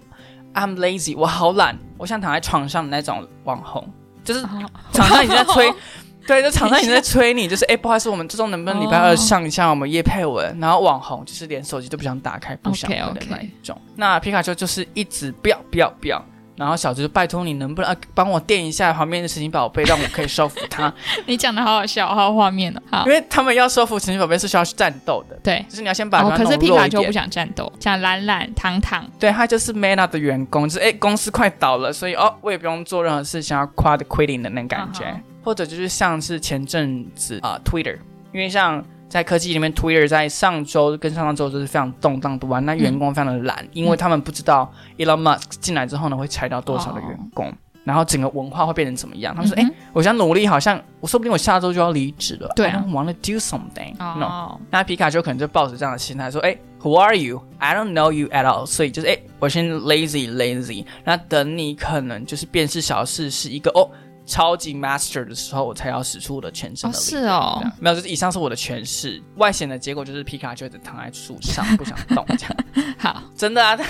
[0.56, 3.86] I'm lazy，我好懒，我想躺在床上的那种网红，
[4.24, 4.42] 就是
[4.90, 5.70] 场上已经在催，
[6.26, 16.24] 对，就厂商已经在催你，就是哎，不好意思，我们这周能不能礼拜二上一下我们叶佩文，然后网红就是连手机都不想打开，不想的那一种，那皮卡丘就是一直不要不要不要。
[16.56, 20.92] 然后小智就拜托你能不能帮我垫一下旁边的神奇宝贝，让我可以收服它。
[21.26, 23.02] 你讲的好好笑，好有画面哦。
[23.06, 29.06] 因为他们要收服神奇宝贝是需要去战斗的，对，就是你要先把它可是皮卡丘不想战斗，想懒懒躺躺。
[29.18, 35.04] 对他就是 Mana 的员工，就是哎公司快倒了，所以哦我也不用做任何事，想要 quit quitting 的那感觉。
[35.44, 37.96] 或者就是像是前阵子啊 Twitter，
[38.32, 38.84] 因为像。
[39.08, 47.52] 在科技里面，Twitter 在上周跟上上周都是非常动荡不安，那员工非常的懒，因为他们不知道 Elon Musk 进来之后呢会裁掉多少的员工，
[47.84, 49.32] 然后整个文化会变成怎么样？
[49.34, 53.94] 他们说：“哎，我想努力，好像我说不定我下周就要离职了。”对啊，Want to do something？
[54.00, 57.40] 哦，那皮卡丘可能就抱着这样的心态说：“哎，Who are you?
[57.58, 63.88] I don't know you at all。”所以就是哎，我先 lazy lazy，那等你可能就是辨识小事是一个哦。
[64.26, 67.04] 超级 master 的时候，我才要使出我的全身的力。
[67.04, 69.22] 是哦，没有，就是以上是我的诠释。
[69.36, 72.24] 外显的结果就是皮卡丘在躺在树上，不想动。
[72.36, 72.56] 这样
[72.98, 73.84] 好，真的啊， 他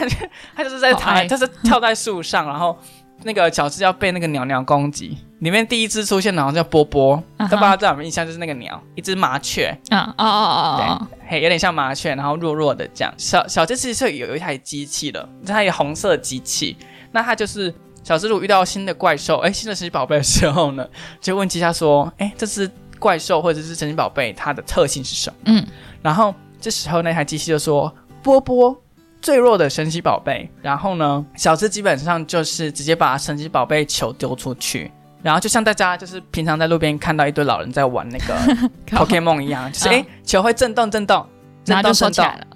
[0.55, 2.79] 他就是在躺，他是跳在树上，然后
[3.22, 5.16] 那个小智要被那个鸟鸟攻击。
[5.40, 8.27] 里面第一只出现的好像叫波波，大家不知道在有没有印象？
[8.27, 9.75] 就是那个鸟，一只麻雀。
[9.90, 13.12] 啊哦哦哦对，嘿，有点像麻雀，然后弱弱的这样。
[13.16, 16.77] 小小智其实是有有一台机器的，它有红色机器，
[17.12, 17.75] 那它就是。
[18.06, 20.86] 小蜘蛛遇到新的怪兽，哎，新的神奇宝贝的时候呢，
[21.20, 25.66] 就问机下说：“哎，这只怪兽或者是神奇宝贝，它的特性是什么？”嗯，
[26.02, 27.92] 然后这时候那台机器就说
[28.22, 28.80] ：“波波
[29.20, 34.88] 最弱的神奇宝贝。”然后呢，小智基本上就是直接把神奇宝贝球丢出去，
[35.20, 38.38] 然后就像大家就是平常在路边看到一堆老人在玩那个
[38.86, 41.26] Pokemon 一样，就是哎，球会震动震动，
[41.64, 42.46] 然后就收起来了。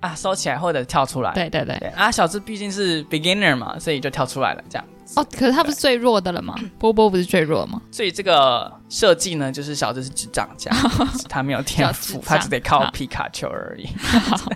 [0.00, 1.32] 啊，收起来或者跳出来。
[1.32, 4.86] 对对对，啊，小智毕竟是 beginner 嘛，所以就跳出来了，这样。
[5.16, 6.54] 哦，可是他不是最弱的了吗？
[6.78, 7.80] 波波不是最弱吗？
[7.90, 10.70] 所以这个设计呢，就是小智是智障家，
[11.28, 13.88] 他没有天赋，他只得靠皮卡丘而已。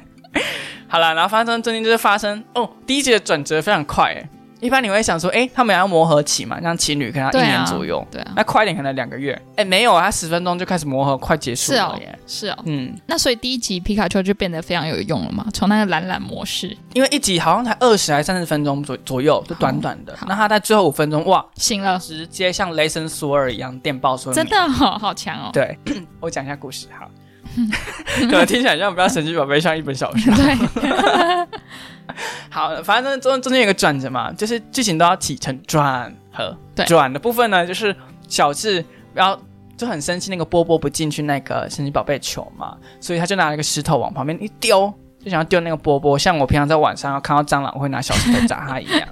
[0.88, 4.28] 好了，然后发生中间就是发生哦，第一集的转折非常快，哎。
[4.62, 25.76] 一般你会想说，哎，他们要磨合期嘛，像情侣可能要一年左右，对啊，那快点可能两个月，哎，没有啊，十分钟就开始磨合，快结束了耶，是哦，嗯，那所以第一集皮卡丘就变得非常有用了嘛，从那个懒懒模式，因为一集好像才二十还三十分钟左左右，就短短的，那他在最后五分钟，哇，醒了，直接像雷神索尔一样电爆所有，真的好好强哦，对
[26.20, 27.08] 我讲一下故事哈，
[28.28, 31.48] 可能听起来像不要神奇宝贝像一本小说，对。
[32.50, 36.54] 好，反正中中间有个转折嘛，就是剧情都要起承转合。
[36.74, 37.94] 对，转的部分呢，就是
[38.28, 38.84] 小智
[39.14, 39.40] 然后
[39.76, 44.92] 就很生气，那个波波不进去那个神奇宝贝球嘛，所以他就拿了一个石头往旁边一丢，
[45.24, 49.08] 就想要丢那个波波，像我平常在晚上要看到蟑螂我会拿小石头砸它一样。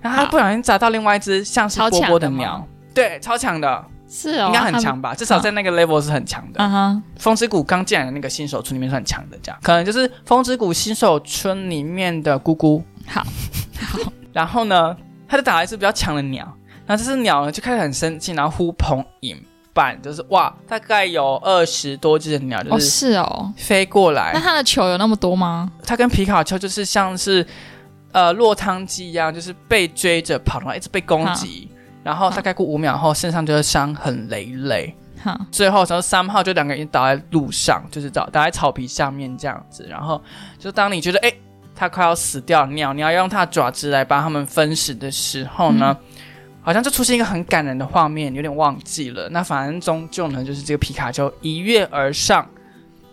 [0.00, 3.84] 然后他不小心砸到另外一只像是波波的鸟，对，超强的。
[4.10, 5.14] 是哦，应该很强吧？
[5.14, 6.58] 至少在那个 level 是很强的。
[6.58, 12.82] 嗯哼，风之谷刚进来的那个新手村里面是很强的，这样可能就是风之谷新手村里面的姑姑。
[13.06, 13.24] 好，
[13.80, 13.98] 好。
[14.34, 14.96] 然后呢，
[15.28, 16.44] 他就打了一只比较强的鸟，
[16.86, 19.40] 然后这只鸟呢就开始很生气，然后呼朋引
[19.72, 24.32] 伴，就是哇，大概有二十多只的鸟，就是是哦，飞过来。
[24.34, 25.70] 那它的球有那么多吗？
[25.84, 27.46] 它跟皮卡丘就是像是
[28.10, 31.70] 呃落汤鸡一样，就是被追着跑然后，一直被攻击。
[32.10, 34.92] 然后大概过五秒后，身上就是伤痕累累。
[35.22, 39.86] 好，最后从三号就两个人倒在路上，就是倒倒在草皮下面这样子。
[39.88, 40.20] 然后
[40.58, 41.32] 就当你觉得哎，
[41.72, 45.96] 他快要死掉，鸟你要用它爪子来帮他们分食的时候呢，
[46.62, 49.28] 好像就出现一个很感人的画面，有点忘记了。
[49.28, 52.44] 那反正终究呢，就是这个皮卡丘一跃而上，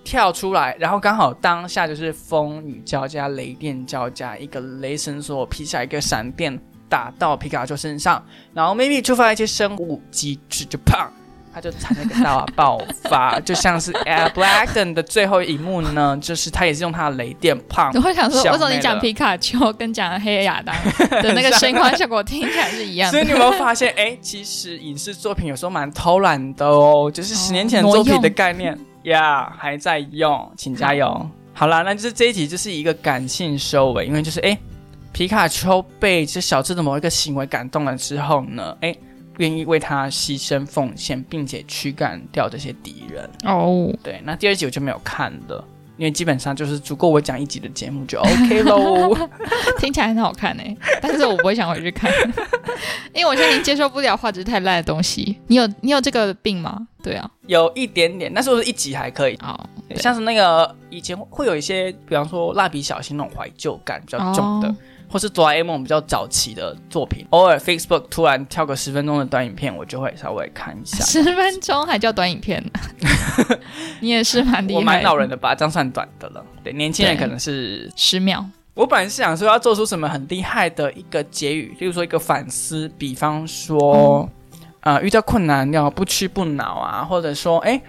[0.04, 6.60] 跳出来，然后刚好当下就是风雨交加、雷电交加，一个雷神索劈下一个闪电。
[6.90, 8.24] 打到皮卡丘身上，
[8.54, 11.08] 然后 maybe 触发一些生物机制，就砰，
[11.54, 17.92] 它就产生一个大爆发， 就像是 Air Blackden 的最后一幕呢，就是他也是用他的雷电胖。
[17.96, 20.76] 我会想说，小为什么你讲皮卡丘跟讲黑亚当
[21.22, 23.12] 的那个声光效果听起来是一样的？
[23.18, 31.28] 所以你有没有发现，哎、其实影视作品有时候蛮偷懒的哦，就是十年前的作品的概念呀还在用，请加油。
[31.54, 34.56] 好啦，那就是这一集就是一个感性收尾，因为就是哎、
[35.18, 38.96] 皮卡丘被这小智的某一个行为感动了之后呢，哎、
[39.40, 43.28] 愿意为他牺牲奉献，并且驱赶掉这些敌人。
[43.44, 45.68] 哦，对，那第二集我就没有看了。
[45.98, 49.18] 因为基本上就是足够我讲一集的节目就 OK 喽。
[49.82, 52.12] 听起来很好看哎、但是我不会想回去看，
[53.12, 55.36] 因为我现在已经接受不了画质太烂的东西。
[55.48, 56.88] 你有你有这个病吗？
[57.02, 59.40] 对啊，有一点点，但是我是一集还可以。
[59.96, 64.76] 像是那个以前会有一些，比方说蜡笔小新那种怀旧感比较重的，哦
[65.10, 71.04] 或是哆啦 A 梦比较早期的作品，偶尔 Facebook 突然跳个十分钟的短影片，我就会稍微看一下。
[71.06, 72.64] 十分钟还叫短影片？
[74.02, 76.44] 你也是蛮厉害，我蛮恼人，的吧，这样算短的了。
[76.64, 78.46] 对，年轻人可能是十秒。
[78.74, 84.30] 我本来是想说要做出什么很厉害的一个结语，例如说一个反思，比方说，
[84.82, 87.82] 呃，遇到困难要不屈不挠啊，或者说，哎，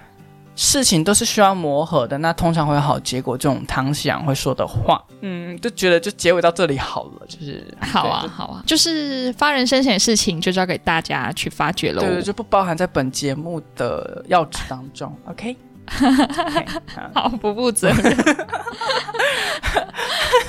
[0.60, 12.08] 事情都是需要磨合的，那通常会有好结果，这种唐喜阳会说的话，嗯，就觉得就结尾到这里好了，就是好啊，好啊，就是发人深省的事情，就交给大家去发掘喽就。
[12.08, 15.56] 对对，就不包含在本节目的要旨当中，OK。
[17.14, 18.16] 好好，不负责任。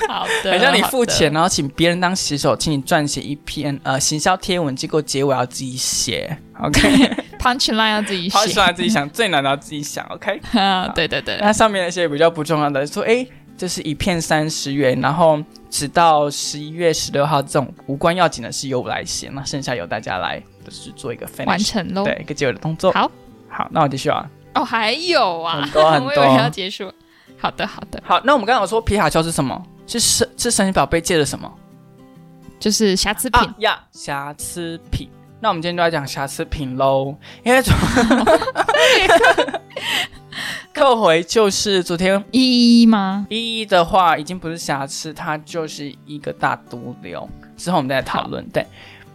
[0.08, 6.80] 好的，很像你付钱，然后请别人当写手，请你撰写一篇呃行销贴文，结果结尾要自己写，OK。
[7.38, 8.58] punch line 要自己写好喜。
[8.58, 10.40] 欢自己想，最难的要自己想，OK。
[10.58, 13.26] 啊，对对对，那上面那些比较不重要的，说哎，
[13.56, 22.04] 这是一片三十元，然后直到十一月十六号这种无关要紧的事由我来写，那剩下由大家来就是做一个完成喽。
[22.04, 22.92] 对一个结尾的动作。
[22.92, 23.10] 好，
[23.48, 24.28] 好，那我继续啊。
[24.54, 26.92] 哦，还有啊，很多很 我以为要结束。
[27.38, 29.60] 好的，好的，好，那我们刚刚有说皮卡丘是什么？
[29.86, 31.50] 是神是神奇宝贝借的什么？
[32.58, 33.54] 就是瑕疵品啊。
[33.58, 35.08] 呀，瑕疵品。
[35.40, 37.74] 那我们今天就来讲瑕疵品喽，因为昨
[40.74, 43.26] 扣回就是昨天一吗？
[43.30, 47.26] 一一的话，已经不是瑕疵，它就是一个大毒瘤。
[47.56, 48.46] 之后我们再来讨论。
[48.50, 48.66] 对，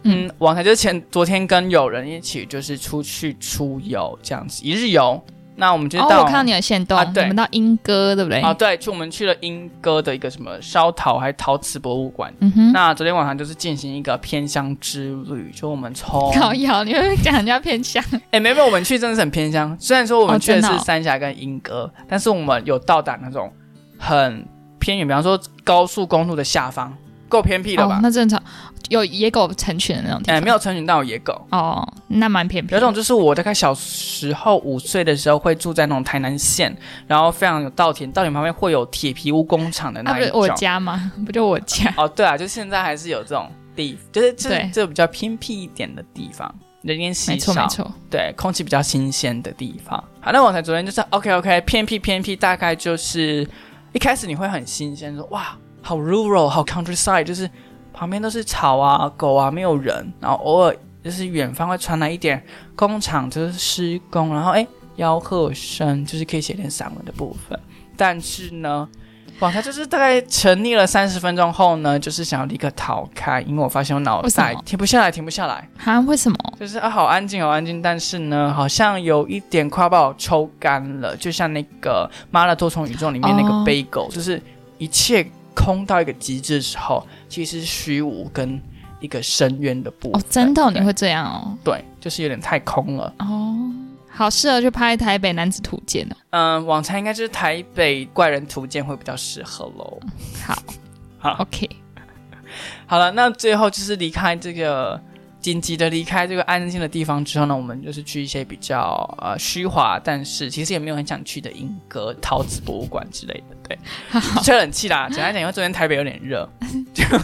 [0.06, 5.22] 嗯，网台就是前昨天跟友人一起就是出去出游这样子，一日游。
[5.58, 8.40] 那我们就哦，到、我看到你的线动，啊对我们到莺歌对不对？
[8.42, 12.30] 啊，对，去我们去了莺歌的一个什么烧陶还陶瓷博物馆。
[12.40, 19.74] 嗯哼，那昨天晚上就是进行一个偏乡之旅，就我们从 靠腰，你会讲人家偏乡 哎，没有没有，我们去真的是很偏乡。
[19.80, 23.50] 虽然说我们去的是三峡跟莺歌，但是我们有到达那种
[23.96, 24.46] 很
[24.78, 26.94] 偏远，比方说高速公路的下方，
[27.30, 28.00] 够偏僻了吧哦，？
[28.02, 28.42] 那正常，
[28.88, 30.44] 有野狗成群的那种地哎、方。
[30.44, 31.46] 没有成群，但有野狗。
[31.50, 32.80] 哦，那蛮偏僻有一。
[32.80, 40.40] 种就是我大概小时候五岁的时候会住在那种台南县，然后非常有稻田，稻田旁边会有铁皮屋工厂的那不是那一种。
[40.40, 41.12] 我家吗？
[41.26, 41.92] 不就我家？
[41.96, 47.62] 哦，对啊，就现在还是有这种地，就是这对这比较偏僻一点的地方，人烟稀没错少。
[47.62, 47.92] 没错。
[48.10, 50.02] 对，空气比较新鲜的地方。
[50.20, 53.48] 好，那我才昨天就是 OK OK 偏僻偏僻，大概就是
[53.92, 57.48] 一开始你会很新鲜，说哇好 rural 好 countryside，就是
[57.96, 62.40] 旁边都是草啊狗啊没有人，然后偶尔就是远方会传来一点
[62.76, 64.66] 工厂就是施工，然后哎
[64.98, 67.58] 吆喝声，就是可以写点散文的部分。
[67.96, 68.86] 但是呢，
[69.40, 75.66] 哇，他就是大概沉溺了三十分钟后呢，就是想要立刻逃开，因为我发现我脑袋停不下来，停不下来。
[75.84, 75.98] 啊？
[76.00, 76.36] 为什么？
[76.60, 84.42] 就是啊，好安静，好安静，但是呢，好像有一点快要把我抽干了，就像那个《妈的多重宇宙》里面那个哦背狗，就是
[84.78, 88.60] 一切空到一个极致的时候，其实是虚无跟
[89.00, 90.20] 一个深渊的部分。
[90.20, 91.58] 哦，真的你会这样哦？
[91.64, 93.12] 对，就是有点太空了。
[93.18, 93.56] 哦，
[94.08, 96.16] 好适合去拍《台北男子图鉴》哦。
[96.30, 99.98] 嗯，往常应该就是台北怪人图鉴会比较适合喽。
[100.44, 100.62] 好，
[101.18, 101.68] 好，OK，
[102.86, 105.00] 好了，那最后就是离开这个
[105.46, 113.56] 紧急的离开这个安静的地方之后呢，我们就是去一些比较呃虚华，但是其实也没有很想去的英歌陶瓷博物馆之类的。
[113.68, 113.78] 对，
[114.42, 115.08] 吹冷气啦。
[115.08, 116.48] 简单讲，因为昨天台北有点热，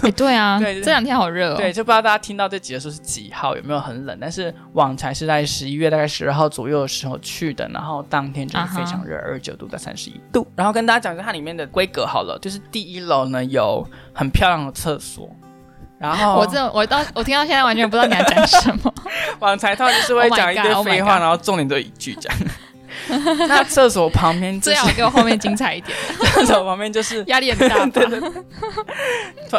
[0.05, 1.57] 哎，对啊， 对这两天好热哦。
[1.57, 4.17] 对，就不知道大家听到这集的时候是几号，有没有很冷？
[4.21, 10.47] 但是往才是在十一月大概十二号左右的时候去的，然后当天就是非常热，二十九度到三十一度。
[10.55, 15.29] 然后跟大家讲一下它里面的规格好了，就是第一楼呢有很漂亮的厕所。
[16.03, 18.93] 然后我这我到我听到现在完全不知道你要讲什么。
[19.39, 22.39] 往才套就是会 Oh 讲一堆 oh 废话 God 然后重点都一句这样。
[23.49, 25.97] 那厕所旁边就 最是好给我后面精彩一点，
[26.35, 28.21] 厕所旁边就是压力很大对对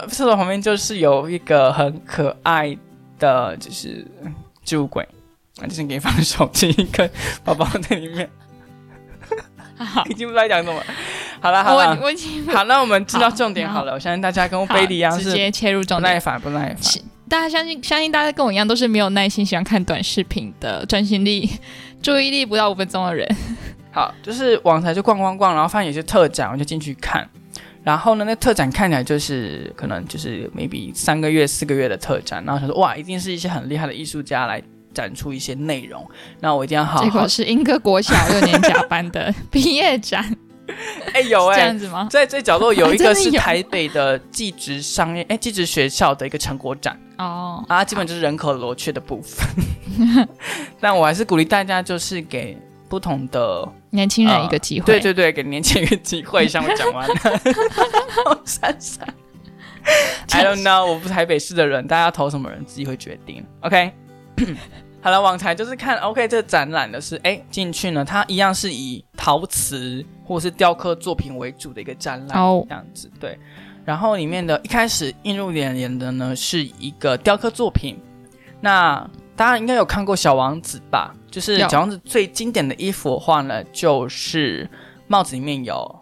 [0.10, 2.78] 厕所旁边就是有一个很可爱
[3.18, 4.06] 的，就是
[4.66, 5.08] 置物柜，
[5.62, 7.10] 那就是给你放手机跟
[7.44, 8.30] 包包在里面。
[9.86, 10.82] 好， 已经不知道讲什么。
[11.40, 13.94] 好了好了我，已经好，那我们知道重点好好了。
[13.94, 16.20] 我相信大家跟贝利一样是直接切入重点不耐。
[16.20, 17.04] 烦，不耐烦。
[17.30, 21.50] 大家相信，相信大家跟我一样都是没有耐心，喜欢看短视频的，专心力、
[22.02, 23.28] 注意力不到五分钟的人。
[23.92, 27.28] 好，就是网台就逛逛逛，然后发现有些特展，我就进去看。
[27.84, 34.62] 然后呢，那特展看起来就是可能就是 maybe 三个月、四个月的特展，然后想说哇，一定是一些很厉害的艺术家来
[34.94, 36.08] 展出一些内容，
[36.40, 37.28] 那我一定要好好结果。
[37.28, 40.24] 是英歌国小六年甲班的 毕业展，
[41.14, 42.08] 哎、有哎这哎、样子吗？
[42.10, 49.48] 在最角落有一 个是台北的技职商业哎技职学校的一个成果展哦，啊，基本就是人口罗雀的部分。
[50.80, 52.58] 但我还是鼓励大家，就是给
[52.90, 54.86] 不同的年轻人一个机会。
[54.86, 56.48] 对对对，给年轻人一个机会。
[56.48, 57.16] 像我讲完了，
[58.46, 59.08] 闪闪。
[60.32, 63.46] I don't know，我不是台北市的人，大家投什么人自己会决定。
[63.62, 63.92] OK，
[65.02, 73.38] 好了，网台就是看 OK 这个展览的是，哎，进去呢，它一样是以陶瓷或是雕刻作品为主的一个展览，哦这样子对。
[73.84, 78.00] 然后里面的一开始映入眼帘的呢是一个雕刻作品，
[78.62, 79.06] 那
[79.36, 81.14] 大家应该有看过《小王子》吧？
[81.30, 84.70] 就是小王子最经典的一幅画呢，就是
[85.08, 86.00] 帽子里面有，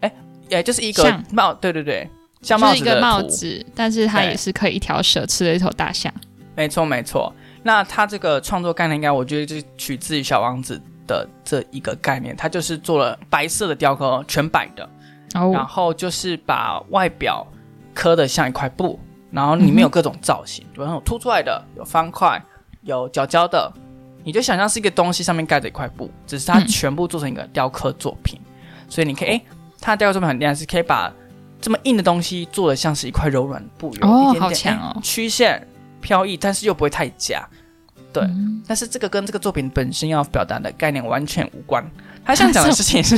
[0.00, 0.12] 哎，
[0.50, 2.06] 也就是一个像帽，对对对，
[2.42, 6.12] 像帽子的就是一个帽子，但是它也是可以一条蛇吃了一头大象。
[6.54, 7.32] 没错没错。
[7.68, 14.88] 那他这个创作概念，应该我觉得就是取自于小王子的这一个概念，他就是做了白色的雕刻，全白的，
[15.34, 17.46] 然哦，后就是把外表
[17.92, 18.98] 刻的像一块布，
[19.30, 22.42] 然后里面有各种造型，有那种凸出来的，有方块，
[22.84, 23.70] 有角角的，
[24.24, 28.40] 你就想象是一个东西上面盖着一块布，只是它嗯全部做成一个雕刻作品，
[28.88, 29.42] 所以你可以，诶，
[29.78, 31.12] 它的雕刻作品很厉害，是可以把
[31.60, 35.00] 这么硬的东西做的像是一块柔软的布，有哦一点点好强哦。
[35.02, 35.68] 曲线
[36.00, 37.46] 飘逸，但是又不会太假。
[38.20, 41.84] 对，嗯但是这个跟这个作品本身要表达的概念完全无关。
[42.24, 43.16] 他想讲的事情是，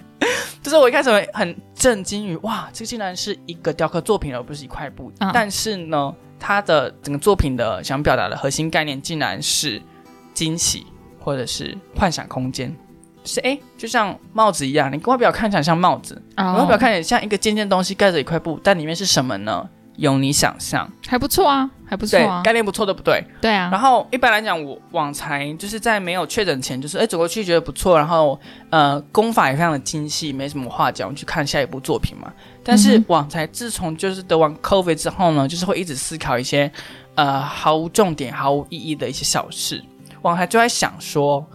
[0.62, 5.12] 就是我一开始会很震惊于哇，这竟然是一个雕刻作品，而不是一块布。
[5.18, 9.82] 啊但是呢，他的整个作品的想表达的核心概念，竟然是
[10.32, 10.86] 惊喜
[11.18, 12.74] 或者是幻想空间。
[13.24, 19.68] 就是哎，就像帽子一样，你外表看起来像帽子，你外表哦，看起来像一个尖尖的东西盖着一块布，但里面是什么呢？
[19.96, 20.90] 由你想象。
[21.06, 23.24] 还不错啊，还不错啊，，概念不错，对不对？
[23.40, 28.38] 对啊然，后一般来讲，我网才就是在没有确诊前，就是哎走过去觉得不错，然后
[28.70, 32.32] 呃功法也非常的精细，没什么话讲，我去看下一部作品嘛。
[32.62, 36.70] 但是嗯网才自从就是得完 COVID 之后呢，就是会一直思考一些
[37.14, 39.82] 呃毫无重点、毫无意义的一些小事。
[40.22, 41.46] 网才就在想说，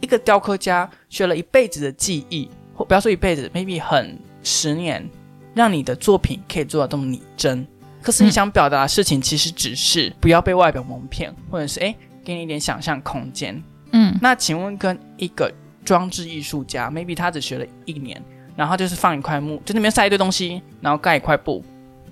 [0.00, 5.08] 一个雕刻家学了一辈子的技艺，或不要说一辈子，maybe 很十年，
[5.54, 7.66] 让你的作品可以做到这么拟真。
[8.02, 11.94] 可是你嗯想表达的事情，其实只是不要被外表蒙骗，或者是诶
[12.24, 13.62] 给你一点想象空间。
[13.92, 15.52] 嗯，那请问，跟一个
[15.84, 18.22] 装置艺术家，maybe 他只学了一年，
[18.54, 21.64] 然后就是放一块木，就那边塞一堆东西，然后盖一块布，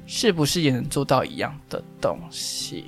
[0.06, 2.86] 是不是也能做到一样的东西？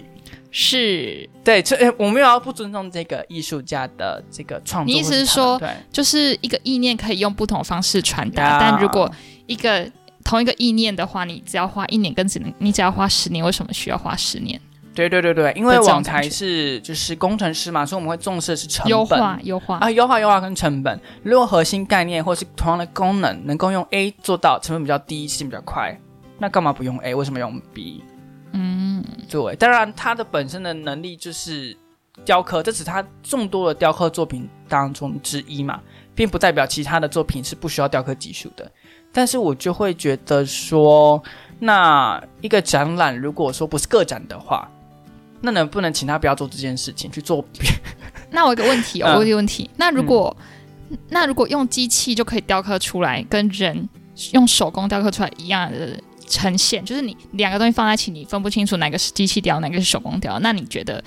[0.51, 4.91] 是，对，这诶我没有要不尊重这个艺术家的这个创作。
[4.91, 9.13] 你意思是说对，就是一个意念可以用不同方式传达，但如果
[9.47, 9.87] 一个
[10.29, 14.61] 同一个意念的话，你只要花一年，跟只能你只要花十年，为什么需要花十年？
[14.95, 19.18] 对对对对，因为网才感觉是就是工程师嘛，所以我们会重视的是成本优本。
[19.18, 25.99] 化优化，啊，优化优化跟成本，如果核心概念或是同样的功能能够用 A 做到，成本比较低，时间比较快，
[26.39, 27.14] 那干嘛不用 A？
[27.14, 28.05] 为什么用 B？
[28.53, 31.74] 嗯，对，当然它的本身的能力就是
[32.24, 35.81] 雕刻，这只是它众多的雕刻作品当中之一嘛，
[36.14, 38.70] 并不代表其他的作品是不需要雕刻技术的。
[39.13, 41.23] 但是我就会觉得说，
[41.59, 44.71] 那一个展览如果说不是个展的话，
[45.41, 47.71] 那能不能请他不要做这件事情，去做别
[48.31, 50.37] 那我有一个问题哦，嗯我有一个问题，那如果、
[51.09, 53.89] 那如果用机器就可以雕刻出来，跟人
[54.33, 61.03] 用手工雕刻出来一样的呈现，就是你两个东西放在一起，你分不清楚哪个是机器雕，哪个是手工雕，那你觉得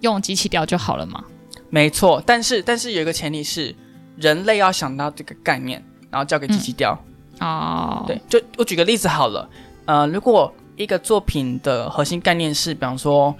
[0.00, 1.22] 用机器雕就好了吗？
[1.68, 3.74] 没错，但是但是有一个前提是，
[4.16, 6.98] 人类要想到这个概念，然后交给机器雕。
[7.42, 9.48] 哦，对，就我举个例子好了，
[9.84, 13.34] 呃，如果一个作品的核心概念是，比方说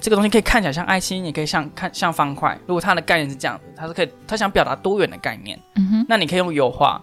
[0.00, 7.00] 这个东西可以看起来像爱心，也可以像看像方块，如果它的概念是这样子，它是可以，它想表达多元的概念，嗯哼，那你可以用油画，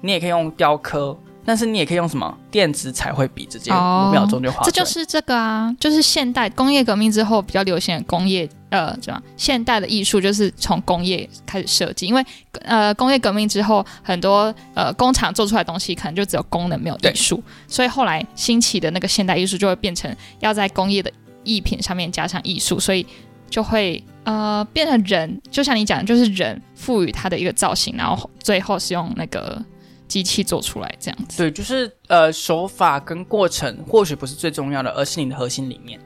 [0.00, 1.16] 你也可以用雕刻。
[1.44, 4.62] 但是你也可以用什么电子彩绘笔，直接哦五秒钟就画。
[4.64, 12.24] 这就是这个啊，就是现代工业革命之后比较流行的工业呃，怎么现代的艺术就是从工业开始设计，因为
[12.62, 21.10] 呃工业革命之后很多呃工厂做出来的东西可能就只有功能没有艺术，所以后来兴起的那个现代艺术就会变成要在工业的
[21.44, 23.06] 艺品上面加上艺术，所以
[23.48, 29.58] 就会呃变成人，就像你讲的，就是人赋予它的一个造型，然后最后是用那个
[30.06, 31.38] 机器做出来这样子。
[31.38, 35.98] 对，就是呃手法跟过程或许不是最重要的，而是你的核心理念。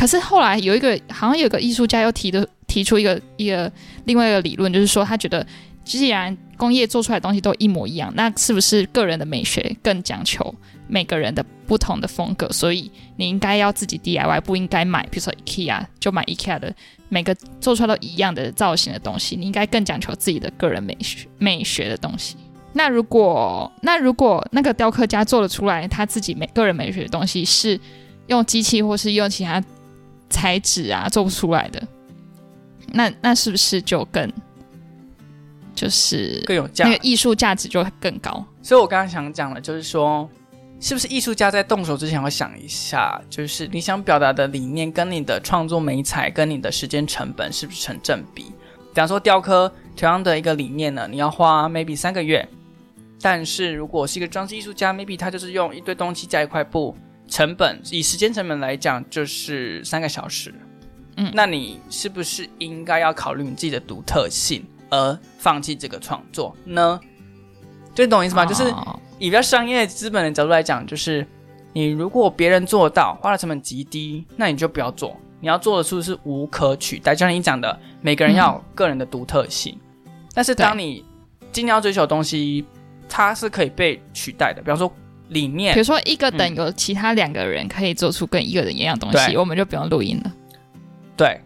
[0.00, 3.70] 可是后来有一个好像有个艺术家又提的提出一个一个
[4.06, 5.46] 另外一个理论，就是说他觉得
[5.84, 10.54] 既然工业做出来的东西都一模一样，那是不是个人的美学更讲求
[10.88, 12.48] 每个人的不同的风格？
[12.48, 16.74] 所以你应该要自己 DIY，不应该买，比如说 IKEA 就买 IKEA 的
[17.10, 22.36] 每个做出来都一样的造型的东西，你应该更讲求自己的个人美学美学的东西。
[22.72, 27.78] 那如果那如果那个雕刻家做得出来他自己美个人美学的东西是
[28.28, 29.62] 用机器或是用其他
[30.30, 31.82] 材质啊做不出来的，
[32.92, 34.32] 那那是不是就更
[35.74, 38.44] 就是更有价那个艺术价值就更高？
[38.62, 40.28] 所以我刚刚想讲的就是说，
[40.80, 48.44] 是不是艺术家在动手之前要想一下，就是你想表达的理念跟你的创作美彩跟你的时间成本是不是成正比？
[48.92, 52.46] 比方说雕刻同样的一个理念呢，你要花 maybe 三个月，
[53.20, 56.96] 但是如果是一个装置艺术家，maybe 他就是用一堆东西加一块布，
[57.30, 60.52] 成本以时间成本来讲就是三个小时。
[61.16, 67.00] 嗯那你是不是应该要考虑你自己的独特性，而放弃这个创作呢？
[67.94, 68.44] 就你懂我意思吗？
[68.46, 71.26] 就是哦以比较商业资本的角度来讲，就是
[71.72, 75.14] 你如果别人做到，花的成本极低，那你就不要做。
[75.40, 77.14] 你要做的是不是无可取代？
[77.14, 79.78] 就像你讲的，每个人要有个人的独特性。
[80.32, 81.04] 但是当你
[81.52, 82.64] 今天要追求的东西，
[83.08, 84.62] 它是可以被取代的。
[84.62, 84.90] 比方说
[85.30, 90.32] 理念比如，说一个等嗯有其他两个人可以做出跟一个人一样的东西，对我们就不用录音了。
[91.16, 91.40] 对，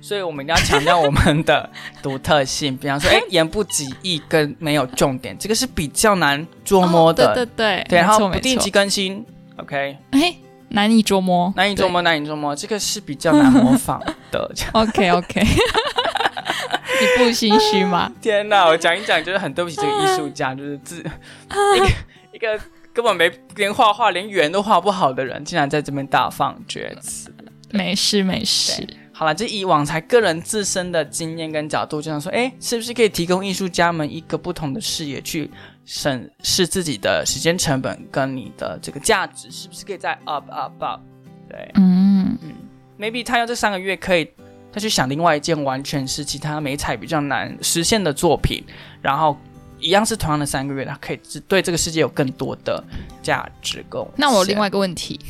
[0.00, 1.68] 所以我们一定要强调我们的
[2.02, 2.76] 独特性。
[2.76, 7.30] 比方说，哎，言不及义跟没有重点，这个是比较难捉摸的。
[7.30, 9.24] 哦对对对，对，然后不定期，更新
[9.56, 10.36] ，OK，哎，
[10.70, 14.50] 难以捉摸，难以捉摸，难以捉摸，这个是比较难模仿的。
[14.72, 18.10] OK OK， 你不心虚吗？
[18.20, 21.88] 天哪，我讲一讲，就是很对不起这个艺术家，就是自一个
[22.32, 22.58] 一个
[22.94, 27.34] 根本没连画画连圆都画不好的人，竟然在这边大放厥词。
[27.70, 35.50] 没事没事，好了，这以往才个人自身的经验跟角度，就想说，哎，是不是可以提供艺术家们一个不同的视野，去
[35.84, 41.00] 审视自己的时间成本跟你的这个价值，是不是可以再 up up up？
[41.48, 41.68] 对。
[41.74, 42.38] 嗯。
[42.42, 42.52] 嗯
[42.96, 44.30] ，，maybe 他要这三个月可以，
[44.72, 48.64] 他去想另外一件完全是其他美彩比较难实现的作品，
[49.02, 49.36] 然后
[49.84, 52.82] 一样是同样的三个月，他可以只对这个世界有更多的
[53.22, 54.14] 价值贡献。
[54.16, 55.20] 那我另外一个问题，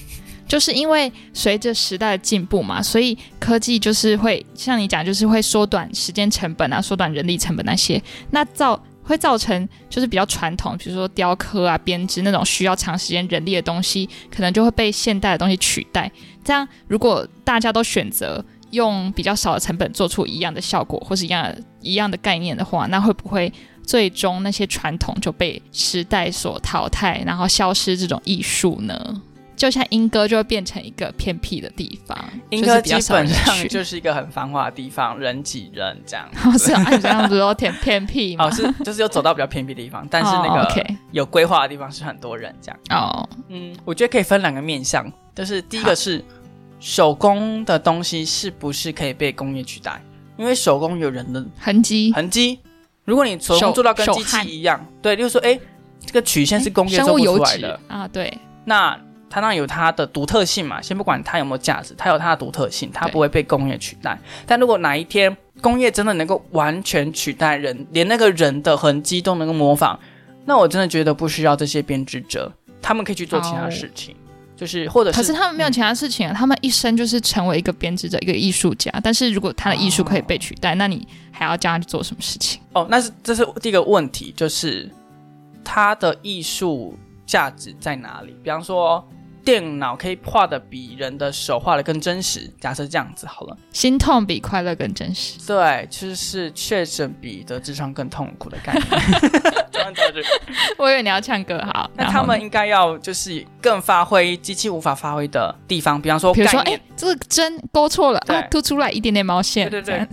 [0.47, 8.01] 就是因为随着时代的进步嘛，所以科技就是会像你讲，就是会缩短时间成本啊，缩短人力成本那些，
[8.31, 16.09] 那造会造成就是比较传统，比如说雕刻啊、编织那种需要长时间人力的东西，可能就会被现代的东西取代。
[16.45, 23.53] 这样，如果大家都选择用比较少的成本做出一样的效果，或是一样一样的概念的话，那会不会
[23.87, 29.23] 最终那些传统就被时代所淘汰，然后消失这种艺术呢？
[29.57, 32.19] 就像莺歌就会变成一个偏僻的地方，
[32.51, 33.69] 应该基本上去。
[33.69, 36.29] 就是一个很繁华的地方，人挤人这样。
[36.45, 38.47] 哦，是啊，按这样子都偏偏僻嘛。
[38.47, 42.81] 哦，是就是有走到比较偏僻的地方， 但是那哦个有规划的地方是很多人这样。
[42.91, 46.23] 哦，嗯，我觉得可以分两个面向，就是第一个是
[46.81, 50.03] 手工的东西是不是可以被工业取代？
[50.37, 52.59] 因为手工有人的痕迹，痕迹，
[53.05, 55.59] 如果你手工做到跟机器一样，对，就是说，哎，
[56.05, 58.33] 这个曲线是工业生做出来的，啊，对，
[58.65, 58.99] 那
[59.29, 60.81] 它当然有它的独特性嘛。
[60.81, 64.19] 先不管它有没有价值，它有它的独特性，它不会被工业取代。
[64.47, 69.99] 但如果哪一天工业真的能够完全取代人，连那个人的痕迹都能够模仿，
[70.45, 74.15] 那我真的觉得不需要这些编织者，他们可以去做其他哦事情，
[74.57, 78.91] 就是或者是可是他们没有其他事情啊，他们一生就是成为一个编织者，一个艺术家。
[79.03, 82.61] 但是如果他的艺术可以被取代，那你还要叫他去做什么事情？
[82.73, 84.91] 哦，那是这是第一个问题，就是
[85.65, 86.97] 他的艺术
[87.27, 88.37] 价值在哪里？
[88.43, 89.05] 比方说，
[89.45, 93.57] 电脑可以画的比人的手画的更真实，假设这样子好了。
[93.73, 95.39] 心痛比快乐更真实。
[95.47, 98.85] 对，就是确诊比得智商更痛苦的概念。
[100.79, 101.91] 我以为你要唱歌，好。
[101.95, 110.07] 那他们应该要就是更发挥机器无法发挥的地方，比方说比如说，哎、这个针勾错了，对啊，凸出来一点点毛线，对对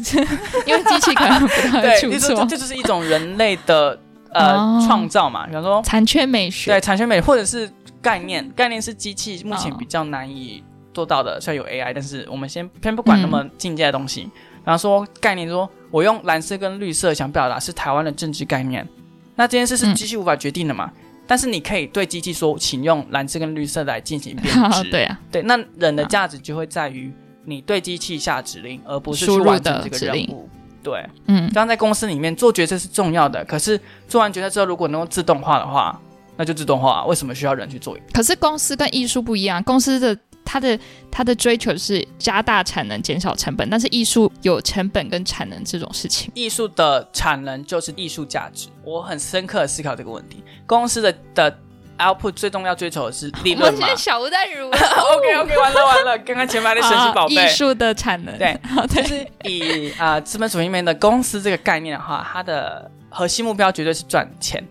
[0.66, 3.98] 因为机器可能不太会 对，这错，这就是一种人类的
[4.34, 6.72] 呃哦创造嘛，比方说残缺美学。
[6.72, 7.72] 对残缺美或者是
[8.02, 14.30] 概念，概念是机器目前哦比较难以做到的，虽然有 AI，但是我们先先不管那么境界的东西，
[14.64, 18.88] 然后说概念说，我用蓝色跟绿色想表达是台湾的政治概念，
[19.36, 19.96] 那这件事是嗯。
[19.96, 20.92] 机器无法决定的嘛？
[21.28, 24.84] 但是你可以对机器说，请用蓝色跟绿色来进行编 织。
[24.90, 27.14] 对啊，对，那人的价值就会在于
[27.46, 30.50] 你对机器下指令，而不是去完成这个任务。
[30.84, 35.98] 对，嗯，这样在公司里面做决策是重要的，可是做完决策之后，如果能够自动化的话，
[36.42, 37.06] 那就自动化。
[37.06, 37.96] 为什么需要人去做？
[38.12, 40.80] 可是公司跟艺术不一样，公司的它的
[41.12, 46.32] 它的追求是加大产能、减少成本，但是艺术有成本跟产能这种事情。
[46.34, 48.70] 艺术的产能就是艺术价值。
[48.84, 50.44] 我很深刻的思考这个问题。
[50.66, 51.56] 公司的的
[52.00, 57.36] output 最重要追求的是 利润嘛小吴在如 OK OK，完了完了，刚刚前排的神奇宝贝。
[57.36, 64.66] 艺术的产能，对 好，就，是以啊、呃资本主义里面的公司这个概念的话，它的核心目标绝对是赚钱，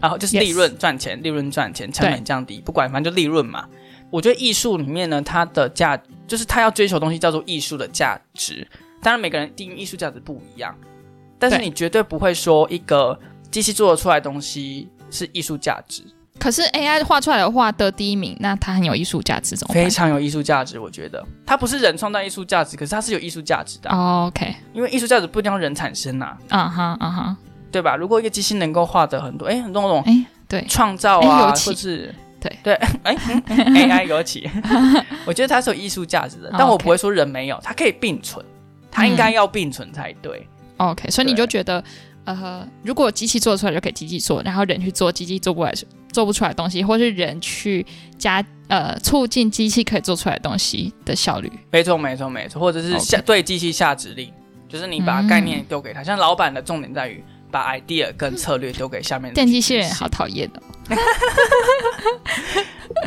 [0.00, 3.66] 然后就是利润赚钱，利润赚钱，成本降低，不管反正就利润嘛。
[4.10, 8.66] 我觉得艺术里面呢，它的价就是它要追求的东西叫做艺术的价值。
[9.02, 10.74] 当然，每个人定义艺术价值不一样，
[11.38, 13.18] 但是你绝对不会说一个
[13.50, 16.02] 机器做得出来的东西是艺术价值，
[16.38, 20.78] 可是 AI 画出来的画得第一名，那它很有艺术价值，怎么非常有艺术价值。
[20.80, 27.36] 我觉得它不是人创造艺术价值，可是它是有艺术价值的，OK，因为艺术价值不一定要人产生呐、啊哈啊哈，
[27.70, 27.96] 对吧？
[27.96, 33.14] 如果一个机器能够画的很多，哎，很多那种哎，对，创造哎啊，或是对对，哎
[33.48, 34.48] ，AI 尤其，
[35.26, 38.44] 我觉得它是有艺术价值的，但我不会说人没有，它可以并存，
[38.90, 40.46] 它应该要并存才对。
[40.76, 41.82] OK，所以你就对觉得，
[42.24, 45.74] 呃，如果机器做出来就给机器做，然后人去做机器做不来、
[46.12, 47.84] 做不出来的东西，或是人去
[48.16, 51.50] 加呃促进机器可以做出来的东西的效率。
[51.72, 54.32] 没错，没错，没错，或者是下对机器下指令，
[54.68, 56.04] 就是你把嗯概念丢给他。
[56.04, 57.20] 像老板的重点在于
[57.50, 60.62] 把 idea 跟策略丢给下面的电机器人好讨厌哦。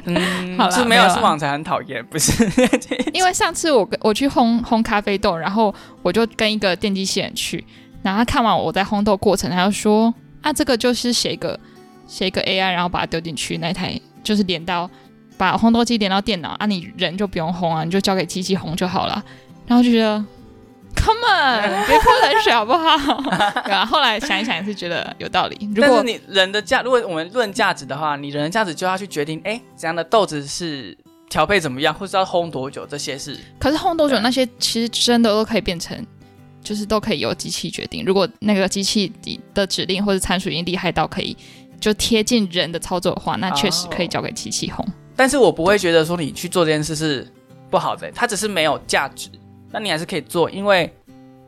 [0.06, 2.44] 嗯， 好啦是没有是网才很讨厌，不是？
[3.14, 7.66] 因为上次我跟我去烘烘咖啡豆，然后我就跟一个电机器人去，
[8.02, 11.60] 然后他看完我在烘豆过程，他就说啊，这个就是写一个
[12.08, 14.89] 写一个 AI，然后把它丢进去，那台就是连到
[15.38, 19.24] 把烘豆机连到电脑啊，你人就不用烘啊，你就交给机器烘就好了。
[19.68, 20.24] 然后就觉得
[20.96, 23.22] ，Come on， 别泼冷水好不好？
[23.64, 25.58] 对啊，后来想一想也是觉得有道理。
[25.76, 30.98] 如果但是你人的价，如果我们论价值的话，你人的价值就要去决定，哎，怎样的豆子是
[31.30, 36.06] 调配怎么样，或是要烘多久，这些是可是烘多久对那些其实真的都可以变成，
[36.64, 38.04] 就是都可以由机器决定。
[38.06, 39.12] 如果那个机器
[39.54, 41.36] 的指令或者参数已经厉害到可以
[41.80, 44.86] 就贴近人的操作的话，那确实可以交给机器烘。
[45.16, 47.28] 但是我不会觉得说你去做这件事是
[47.70, 49.30] 不好的，它只是没有价值，
[49.72, 50.93] 那你还是可以做，因为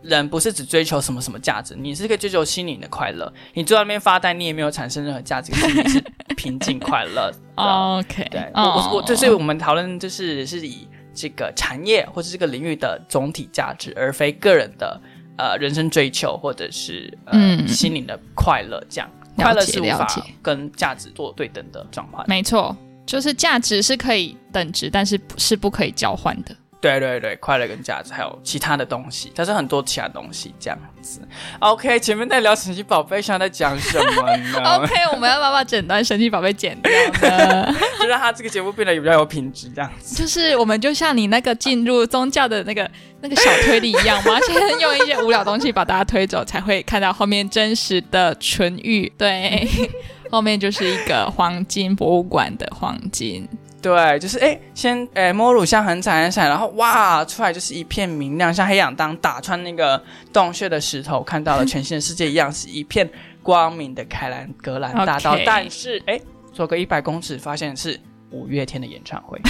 [0.01, 3.31] 人不是只追求什么什么价值，你是可以追求心灵的快乐。
[3.53, 6.03] 你坐在那边发呆，你也没有产生任何价值，可是你是
[6.35, 7.37] 平静快乐的。
[7.63, 14.99] OK，对，哦我我我，就是我们讨论，就是是以这个产业或者这个领域的总体价值，而非个人的
[15.37, 19.09] 呃人生追求或者是呃、嗯心灵的快乐这样。
[19.09, 20.07] 了快乐是无法
[20.43, 22.23] 跟价值做对等的转换。
[22.27, 26.55] 没错，就是价值是可以等值，但是不是不可以交换的。
[26.83, 31.21] 对对对，快乐跟价值还有其他的东西，但是很多其他东西这样子。
[31.59, 34.59] OK，前面在聊神奇宝贝，现在在讲什么呢？
[34.83, 36.91] OK，我们要不要把整段神奇宝贝剪掉
[37.29, 37.73] 呢？
[38.01, 40.13] 就让它这个节目变得比较有品质这样子。
[40.13, 49.09] 就是我们就像你那个进入宗教的那个那个小推理一样嘛，先用一些无聊东西把大家推走，才会看到后面真实的纯欲。
[49.17, 49.65] 对，
[50.29, 53.47] 后面就是一个黄金博物馆的黄金。
[53.83, 63.07] 对，就是哎，先哎摸乳像很闪很闪，然后哇出来就是一片明亮，像黑氧当打穿那个洞穴的石头，看到了全新的世界一样，是一片
[63.43, 65.37] 光明的凯兰格兰大道。
[65.45, 66.17] 但是哎，
[66.53, 67.99] 走个一百公尺，发现是
[68.31, 69.37] 五月天的演唱会，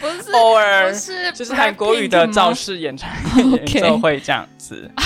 [0.00, 2.74] 不是偶尔不是，就是韩国语的造式。
[2.74, 3.08] 势演唱
[3.54, 4.90] 演奏会这样子。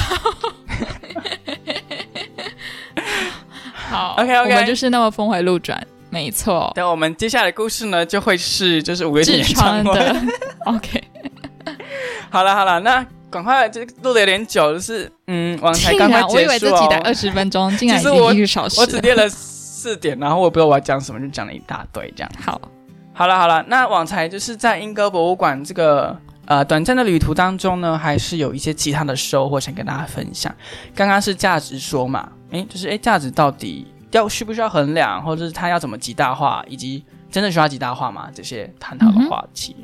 [3.90, 6.70] 好 OK，OK 我们就是那么峰回路转，没错。
[6.74, 9.94] 但我们接下来的故事呢，就会是就是五月天演唱会。
[9.94, 10.14] 的，
[10.66, 11.02] OK，
[12.28, 16.98] 好了好了，那赶快这个录的有点久，就是嗯，王才竟赶快然我以为这集才。
[16.98, 18.82] 二十分钟，竟然已经一个小时了。
[18.82, 22.30] 我只列了四点，然后我不知道我要讲什么，就讲了一大堆这样。
[22.38, 22.60] 好，
[23.14, 30.54] 好了好了，那网才就是在英歌博物馆这个呃短暂的旅途当中呢，还是有一些其他的收获想跟大家分享。
[30.94, 38.30] 刚刚是价值说嘛，诶，就是诶，价值到底要需不需要衡量，或者是它要怎么极大化，以及真的需要极大化吗？
[38.32, 39.74] 这些探讨的话题。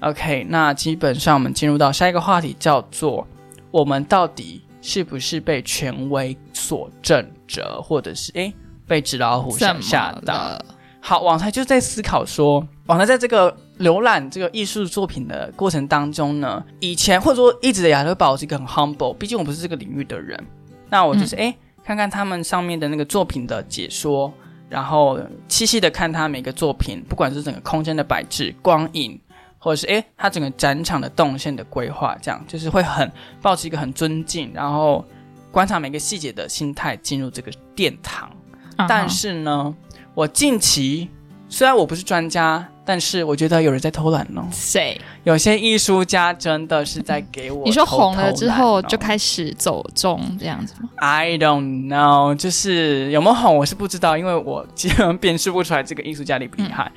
[0.00, 3.26] OK，那基本上我们进入到下一个话题，叫做
[3.70, 8.52] 我们到底是不是被权威所震着，或者是诶
[8.86, 10.58] 被纸老虎吓到？
[11.00, 20.44] 好，网台就在思考说，网台在这个浏览这个艺术作品的过程当中呢，以前或者说一直以来都保持一个很 humble，毕竟我不是这个领域的人，
[20.90, 21.56] 那我就是哎、诶
[21.86, 24.32] 看看他们上面的那个作品的解说，
[24.68, 29.18] 然后细细的看他每个作品，不管是整个空间的摆置、光影。
[29.58, 33.10] 或者是诶，他整个展场的动线的规划，这样就是会很
[33.42, 35.04] 保持一个很尊敬，然后
[35.50, 38.30] 观察每个细节的心态进入这个殿堂。
[38.76, 39.74] 嗯但是呢，
[40.14, 41.08] 我近期
[41.48, 44.42] 虽然我不是专家，但是我觉得有人在偷懒呢。
[44.52, 44.98] 谁？
[45.24, 56.90] 有些艺术家真的是在给我你说红了之后就开始走中这样子吗？I don't know，就是有没有红我是不知道，因为我基本辨识不出来这个艺术家厉不厉害。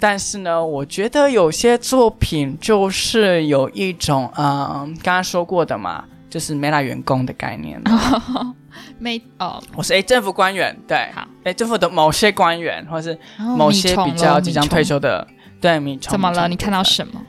[0.00, 7.80] 但是呢，我觉得有些作品就是有一种，嗯，刚刚说过的嘛，就是 Meta 员工的概念。
[8.98, 15.26] 没哦，我是诶政府官员，对好，诶政府的某些官员，或是某些比较即将退，休的，
[15.70, 16.10] 对。
[16.10, 16.48] 怎么了？
[16.48, 17.20] 你看到什么？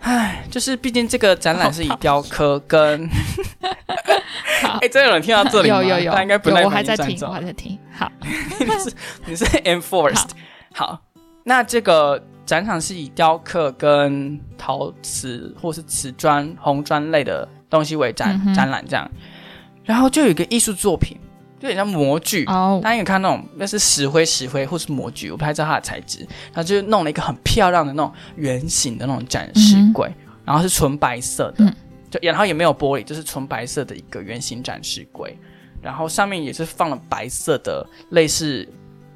[0.00, 3.08] 唉，就是毕竟这个展览是以雕刻跟，
[4.62, 5.82] 好 哎，真有人听到这里吗？
[5.82, 7.76] 有有有，他应该不耐烦我还在听，我还在听。
[7.92, 8.92] 好， 你是
[9.24, 10.28] 你是 enforced
[10.74, 11.00] 好。
[11.42, 19.10] 那这个展场是以雕刻跟陶瓷或是瓷砖、红砖类的东西为展、嗯展览这样，
[19.84, 21.25] 然后就有一个艺术作品，就
[21.66, 22.44] 有点像模具。
[22.46, 26.20] 哦，大家有看那种那是石灰、石灰或是模具，我不太知道它的材质。
[26.52, 30.10] 然后就弄了一个很漂亮的那种圆形的那种展示柜，
[30.44, 31.74] 然后是纯白色的，嗯。
[32.08, 35.36] 就然后也没有玻璃，就是纯白色的一个圆形展示柜，
[35.82, 38.66] 然后上面也是放了白色的类似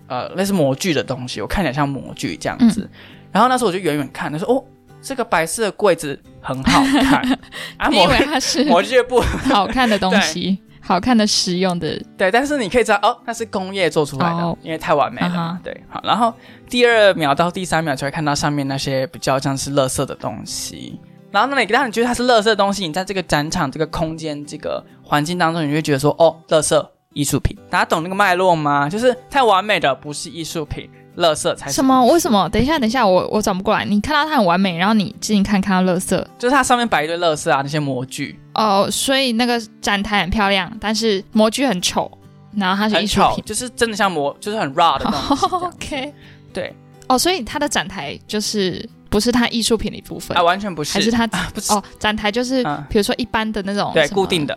[0.09, 2.81] 呃类似模具的东西，我看起来像模具这样子。
[2.83, 2.91] 嗯。
[3.31, 4.65] 然后那时候我就远远看，他说哦，
[5.01, 7.39] 这个白色的柜子很好看，
[7.79, 15.43] 啊你以模为它是 模具不好看的东西， 好看的实用的，对，但是你可以知道哦，那是工业做出来的，哦因为太完美了嘛。
[15.43, 16.33] 啊对，好，然后
[16.69, 20.99] 第二秒到第三秒就会看到上面那些比较像是垃圾的东西。
[21.31, 27.57] 然后那你当你觉得它是垃圾的东西，你在这个展场、这个空间、这个环境当中，你就会觉得说，哦，垃圾艺术品。
[27.71, 28.89] 大家懂那个脉络吗？
[28.89, 32.05] 就是太完美的不是艺术品，垃圾才是什么？
[32.07, 32.49] 为什么？
[32.49, 33.85] 等一下，等一下，我我转不过来。
[33.85, 42.11] 你看到它很完美，然后你近看看到垃圾就是它上面摆一堆垃圾啊，那些模具哦，所以那个展台很漂亮，但是模具很丑，
[42.55, 43.45] 然后它是，艺术品。
[43.45, 45.73] 就是真的像模，就是很 raw 的东西这样。
[45.73, 46.15] OK，
[46.53, 46.75] 对，
[47.09, 54.57] 哦，所以它的展台就是不是它艺术品的一部分啊，，完全不是，还是它啊不是哦，展台就是嗯比如说一般的那种对固定的。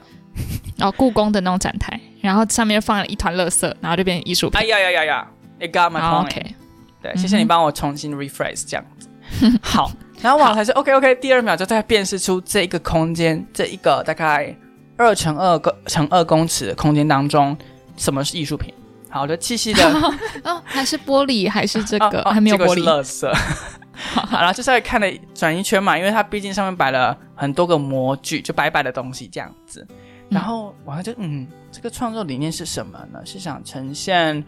[0.79, 4.59] 哦，故宫的那种展台，然后上面放了一团垃圾，然后就变成艺术品。
[4.59, 5.27] 哎呀呀呀呀
[5.59, 6.55] ！It got my 好 point、OK，
[7.03, 9.07] 对，谢谢你帮我重新 rephrase 这样子。
[9.61, 9.91] 好，
[10.24, 14.55] 然后网才是 OK OK，第二秒就在辨识出这一个空间，这一个大概
[14.95, 17.55] 二乘二个乘二公尺的空间当中，
[17.97, 18.74] 什么是艺术品？
[19.09, 19.84] 好，我就细细的
[20.45, 22.89] 哦，还是玻璃，还是这个、哦哦还没有结果是玻璃。
[22.89, 23.38] 垃圾。
[23.93, 29.86] 好，然后就稍微看了转一圈嘛，因为它毕竟上面摆了很多个模具，就白白的东西这样子。
[30.30, 33.19] 然后我还就嗯，这个创作理念是什么呢？
[33.26, 34.41] 是想呈现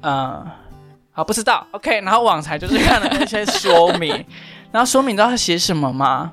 [0.00, 0.42] 呃，
[1.12, 2.00] 好不知道 OK。
[2.00, 4.24] 然后网才就是看了那些说明，
[4.70, 6.32] 然后说明你知道他写什么吗？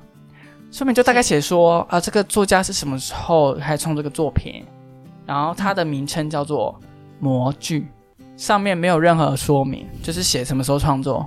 [0.72, 4.66] 说明就大概写说啊，这个作家是什么时候开始创作这个作品，
[5.26, 6.78] 然后他的名称叫做
[7.20, 7.88] 模具。
[8.36, 11.26] 上面没有任何说明，就是写什么时候创作。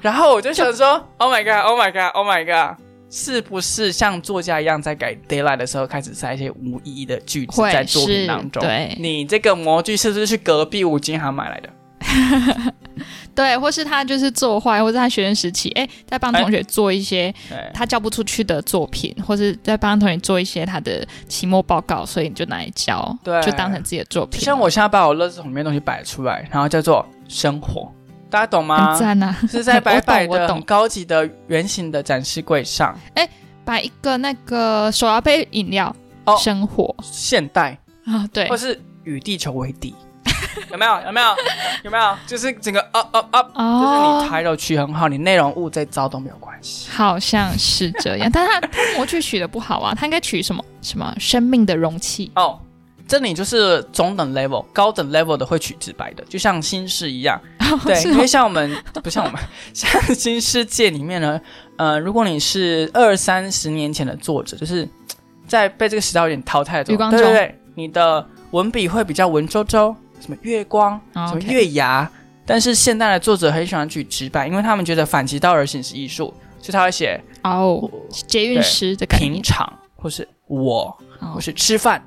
[0.00, 2.78] 然后我就想说，Oh my god，Oh my god，Oh my god，
[3.10, 8.62] 是不是像作家一样，在改 d a y l i g h t 的时候开始塞一些无意义的句子在作品当中？
[8.62, 11.68] 对你这个模具是不是去隔壁五金行买来的？
[13.34, 17.34] 对，或是他就是做坏，或是他学生时期，哎，在帮同学做一些，
[17.72, 24.38] 他交不出去的作品，或是在帮同学做一些他的期末报告，所以你就拿来交，对就当成自己的作品。
[24.38, 27.90] 就像我现在把我垃圾桶里面的东西摆出来，然后叫做生活，
[28.28, 29.00] 大家懂吗很？
[29.00, 33.26] 赞啊，是在 白白我懂我懂的很高级的圆形的展示柜上，哎
[33.64, 35.94] 摆一个那个手摇杯饮料，
[36.24, 39.94] 哦生活现代啊，对或，是与地球为敌，
[40.70, 41.00] 有没有？
[41.06, 41.26] 有没有？
[41.84, 42.16] 有没有？
[42.26, 46.88] 就是整个 up up up，就是你哦，title 取很好，你内容物再糟都没有关系。
[46.90, 52.58] 好像是这样，但他他模具取的不好啊，他应该取什么什么生命的容器哦，
[53.08, 57.40] 这里就是中等 level，高等 level 的会取直白的，就像新世一样。
[57.84, 58.70] 对，是因为哦像我们
[59.02, 59.40] 不像我们，
[59.72, 61.40] 像新世界里面呢，
[61.76, 64.86] 呃，如果你是二三十年前的作者，就是
[65.46, 72.10] 在被这个时代有点淘汰的对对对，你的文笔会比较文绉绉，什么月光，哦什么月牙。
[72.46, 81.34] 但是现代的作者很喜欢举直白，因为他们觉得反其道而行是艺术，所以他会写哦，捷运师的平，常，或是我，哦。
[81.34, 82.02] 或是吃饭，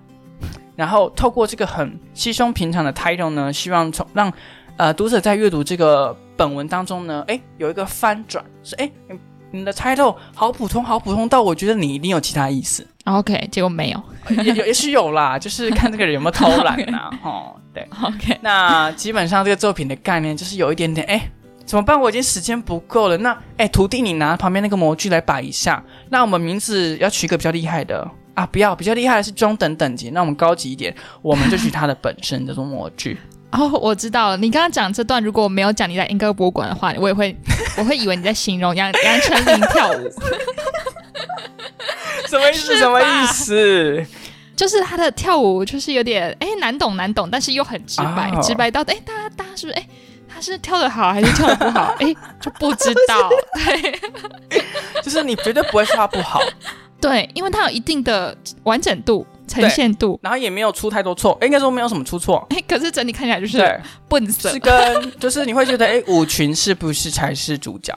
[0.76, 4.32] 然后透过这个很稀松平常的 title 呢，希望从让
[4.76, 9.20] 呃读者在阅读这个本文当中呢，哎，有一个翻转，是哎，你
[9.60, 14.04] 你的 title 好普通，好普通到我觉得你一定有其他意思，OK，结果没有。
[14.44, 17.88] 也也也是有啦，就是看这个人有没有偷懒 呐、哦，对。
[18.02, 21.30] OK，那基本上这个作品的概念就是有一点点哎，
[21.66, 22.00] 怎么办？
[22.00, 23.18] 我已经时间不够了。
[23.18, 25.84] 那哎，徒弟，你拿旁边那个模具来摆一下。
[26.10, 33.20] 那我们名字要取一个比较厉害的啊，不要比较厉害的是中等等级，那我们高级一点，我们就取它的本身这种模具。
[33.52, 34.38] 哦，我知道了。
[34.38, 37.38] 你刚刚讲这段，如果我没有讲你在英歌博物馆的话，我也会，
[37.78, 40.12] 我会以为你在形容杨杨丞琳跳舞。
[42.28, 42.78] 什么意思？
[42.78, 44.06] 什么意思？
[44.56, 49.88] 就是他的跳舞，就是有点哎难懂难懂，但是又很直白，直白到哎大家大家是不是哎
[50.28, 51.96] 他是跳的好还是跳的不好？
[52.00, 53.30] 哎就不知道。
[53.54, 54.62] 对，
[55.02, 56.40] 就是你绝对不会说他不好。
[57.00, 59.26] 对，因为他有一定的完整度。
[59.48, 62.44] 呈现度，然后也没有出太多错，应该说没有什么出错。
[62.50, 63.80] 哎，可是整体看起来就是
[64.10, 67.96] 笨死，是跟就是你会觉得，哎，舞裙是不是才是主角？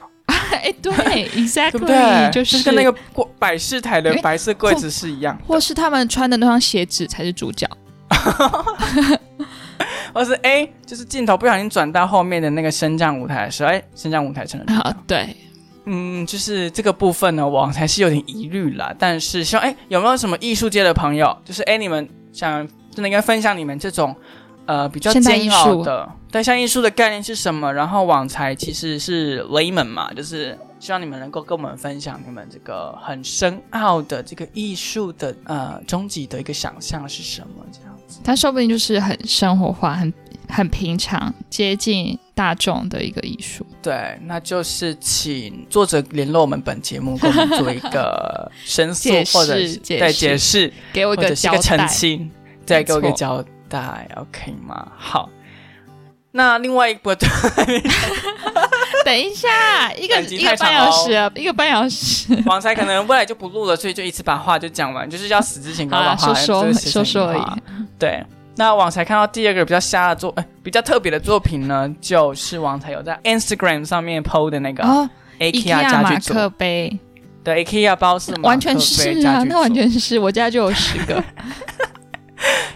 [0.57, 0.91] 哎， 对
[1.35, 2.31] ，exactly，对不对？
[2.31, 2.93] 就是跟那个
[3.37, 7.67] 百事台的白色柜子是一样，或是他们穿的那双鞋子才是主角，
[10.13, 15.35] 或是哎，就是镜头不小心转到后面的那个升降舞台的时候，哎，升降舞台成了主角，对。
[15.91, 18.93] 嗯，就是这个部分呢，我还是有点疑虑啦。
[18.99, 24.15] 但是希望哎，有没有什么艺术界的朋友，就是哎，你们想真的应该分享你们这种
[24.69, 27.73] 呃比较煎熬的对，像艺术的概念是什么？
[27.73, 38.19] 然后网才其实是 layman 嘛，就是希望你们能够跟我们分享你们这个很深奥的这个艺术的呃终极的一个想象是什么这样子。
[38.23, 40.13] 它说不定就是很生活化，很。
[40.51, 43.63] 很平常、接近大众的一个艺术。
[43.83, 49.53] 对，那就是请作者联络我们本节目，给我们做一个 申诉或者
[49.85, 52.31] 对解释，给我一个交代，澄清，
[52.65, 54.87] 再给我一个交代，OK 吗？
[54.97, 55.29] 好。
[56.31, 57.09] 那另外一部，
[59.03, 62.43] 等一下，一个一个半小时，一个半小时。
[62.45, 67.43] 王才可能未来就不录了，所以就一次把话就讲完，就是要死之前刚把话说说说而已。
[67.97, 68.23] 对。
[68.55, 74.83] 那网才看到第二个比较瞎的作，哎，比较特别的作品呢，就是网才有在 Instagram 上面 PO 的那个
[75.39, 76.99] IKEA 家具组杯，
[77.43, 81.23] 对，IKEA 包是完全是啊，那完全是我家就有十个。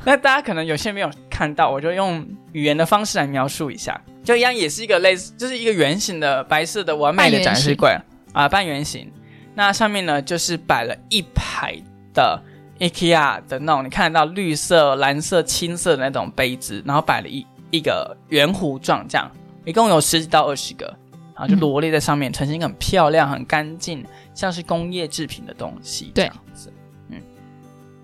[0.06, 7.96] 那大家可能有些没有看到，我就用语言的方式来描述一下，就一样也是一个类似，就是一个圆形的白色的完美的展示柜
[8.34, 9.12] 啊，半圆形。
[9.56, 11.76] 那上面呢，就是摆了一排
[12.14, 12.42] 的。
[12.80, 19.32] IKEA 的那种，你看得到绿色、蓝色、青色的那种杯子，然后摆了一一个圆弧状，这样
[19.64, 20.86] 一共有十几到二十个，
[21.34, 26.73] 然后就罗列在上面，呈现一个很漂亮、很干净，像是工业制品的东西这样子。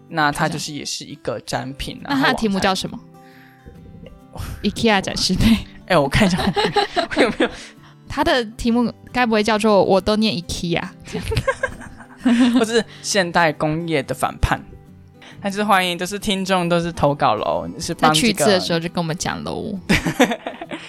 [0.10, 1.99] 嗯，那它就是也是一个展品。
[2.03, 2.99] 那它的题目叫什么
[4.64, 5.45] ？IKEA 展示杯。
[5.88, 6.38] 哎，我看一下
[7.22, 7.49] 有没有。
[8.07, 10.84] 它的题目该不会叫做“我都念 IKEA”？
[12.57, 14.60] 或是现代工业的反叛，
[15.39, 17.70] 还是欢迎，都是听众，都是投稿喽。
[17.80, 19.80] 是在去字的时候就跟我们讲喽。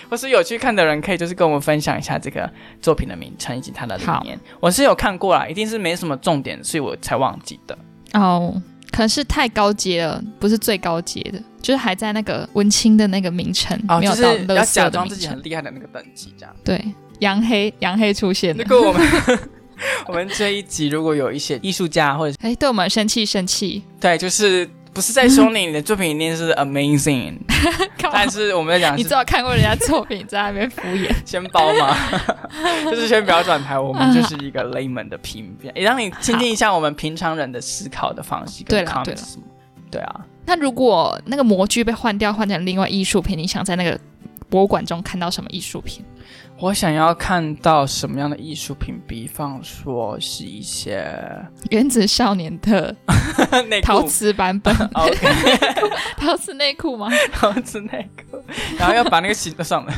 [0.09, 2.51] 或是有去看的人，可以就是跟我们分享一下这个
[2.81, 4.39] 作品的名称以及它的理念。
[4.59, 7.79] 我是有看过啦，一定是没什么重点，所以我才忘记的。
[8.14, 8.61] 哦，
[8.91, 16.55] 可能是太高阶了，不是最高阶的，就是还在那个文青的那个名称，没有到要假装自己很厉害的那个等级，这样。
[16.64, 16.82] 对，
[17.20, 18.62] 杨黑，杨黑出现了。
[18.62, 19.38] 那个我们。
[20.07, 27.38] 我们这一集如果有一些艺术家或者哎对我们生气生气，对，就是不是在说你，你的作品一定是 amazing，
[28.12, 31.97] 但是我们在讲，你至少看过人家作品在那边敷衍， 先包嘛，
[32.91, 38.64] 就是先不要转台，我们就是一个 layman 的评价，也让你听听一下我们平常人的思考的方式。
[38.64, 39.20] 对了对了，
[39.91, 40.20] 对啊。
[40.47, 43.97] 那如果那个模具被换掉，换成另外艺术品，你想在那个
[44.49, 46.05] 博物馆中看到什么艺术品？
[46.61, 49.01] 我想要看到什么样的艺术品？
[49.07, 51.11] 比方说是一些
[51.71, 52.95] 原子少年的
[53.83, 54.75] 陶瓷版本，
[56.19, 57.09] 陶瓷内裤吗？
[57.33, 58.39] 陶瓷内裤，
[58.79, 59.95] 然后要把那个洗上来。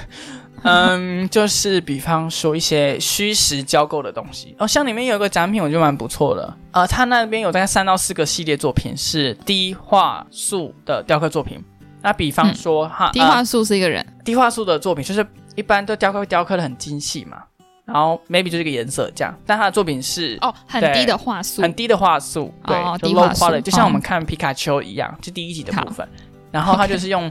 [0.63, 4.55] 嗯，就是比方说一些虚实交构的东西。
[4.61, 6.57] 哦，像里面有一个展品，我觉得蛮不错的。
[6.71, 11.61] 呃，它那边有大概三到四个系列作品是低画素的雕刻作品。
[12.01, 15.27] 那比方说哈，低画素是一个人，低画素的作品就是。
[15.55, 17.42] 一般都雕刻雕刻的很精细嘛，
[17.84, 26.09] 然后 maybe 就是个颜色这样，但他的作品是哦很低的画素，很低的画素，对，就 low quality，就像我们看皮卡丘一样，就第一集的部分。
[26.50, 27.30] 然后他就是用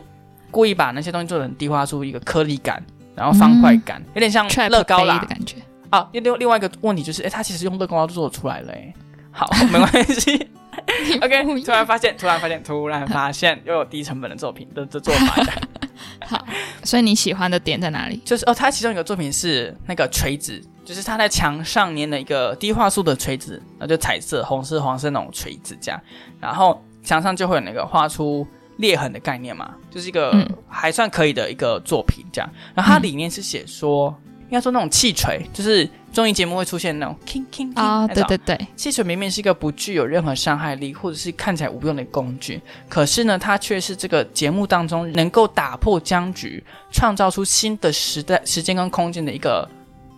[0.49, 2.83] 故意把那些东西做成低画素，一个颗粒感，
[3.15, 5.19] 然后方块感，有点像乐高啦。
[5.19, 5.57] 的感觉。
[5.91, 8.93] 啊，另另另外一个问题就是，哎，他其实用乐高都做出来了，哎，
[9.31, 10.49] 好，没关系。
[11.21, 15.43] OK，突然发现，突然发现，突然发现又有低成本的作品的的做法。
[16.25, 16.45] 好，
[16.83, 18.17] 所以你喜欢的点在哪里？
[18.25, 26.01] 就是哦，他其中一个作品是那个锤子，就是他在墙上粘了一个低画素的锤子，然后就彩色、红色、黄色那种锤子这样，
[26.39, 28.45] 然后墙上就会有那个画出
[28.77, 30.33] 裂痕的概念嘛，就是一个
[30.67, 32.49] 还算可以的一个作品这样。
[32.73, 49.65] 然后它里面是写说，因应该说那种气锤，就是综艺节目会出现那种 king king 啊，对对对，气锤明明是一个不具有任何伤害力，或者是看起来无用的工具，可是呢，它却是这个节目当中能够打破僵局、创造出新的时代、时间跟空间的一个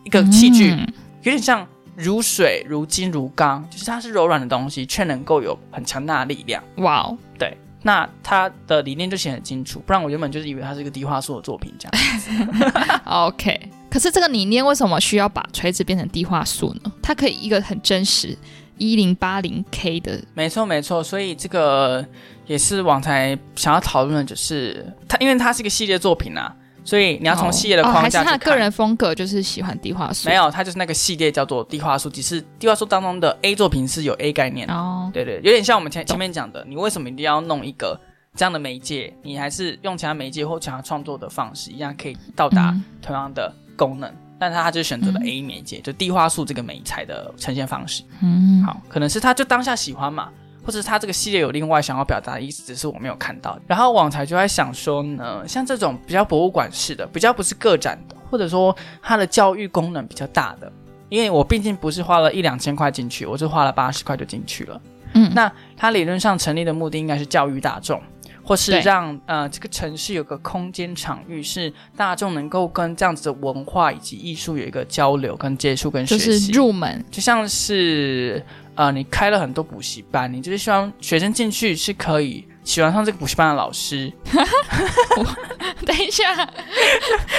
[0.03, 0.87] 一个器具，嗯
[1.21, 1.65] 有点像
[1.95, 6.63] 如水、如金、如钢，就是它是柔软的东西，却能够有很强大的力量。
[6.77, 7.55] 哇哦，对，
[7.85, 13.01] 那他的理念就写得很清楚，不然我原本就是以为它是一个低画素的作品这样。
[13.05, 16.91] OK，可是这个理念为什么需要把垂直变成低画素呢？
[17.01, 18.37] 它可以一个很真实
[18.77, 22.05] 一零八零 K 的，没错，没错，所以这个
[22.47, 28.25] 也是网才想要讨论的，就是它，因为它是一个系列作品啊，所以你要从系列的哦、框架去看。
[28.25, 34.73] 还是他个人风格就是喜欢地画术，没有，他就是那个系列叫做地画术，只是地画术当中的 A 作品是有 A 概念的。
[34.73, 37.99] 哦，对对，有点像我们前前面讲的，你为什么一定要弄一个
[38.35, 39.13] 这样的媒介？
[39.21, 44.11] 你还是用其他媒介或其他创作的方式，一样可以到达嗯同样的功能。
[44.39, 48.03] 但是他就选择了嗯 A 媒介，就地画素这个美材的呈现方式。
[48.21, 50.29] 嗯，好，可能是他就当下喜欢嘛，
[50.65, 53.59] 或者是他这个系列有另外想要表达的意思，只是我没有看到。
[53.67, 60.71] 然后网才就在想说呢，像这种比较博物馆式的，比较不是个展的，或者说它的教育功能比较大的，
[61.09, 64.81] 因为我毕竟不是花了一两千块进去，我是花了八十块就进去了。
[65.15, 68.01] 嗯那它理论上成立的目的应该是教育大众，
[68.43, 76.39] 或是对让呃这个城市有个空间场域，是大众能够跟这样子的文化以及艺术有一个交流、跟接触、跟学就习。
[76.39, 78.43] 是入门，就像是
[78.75, 84.11] 呃，你开了很多补习班，你就是希望学生进去是可以喜欢上这个补习班的老师。
[85.85, 86.33] 等一下，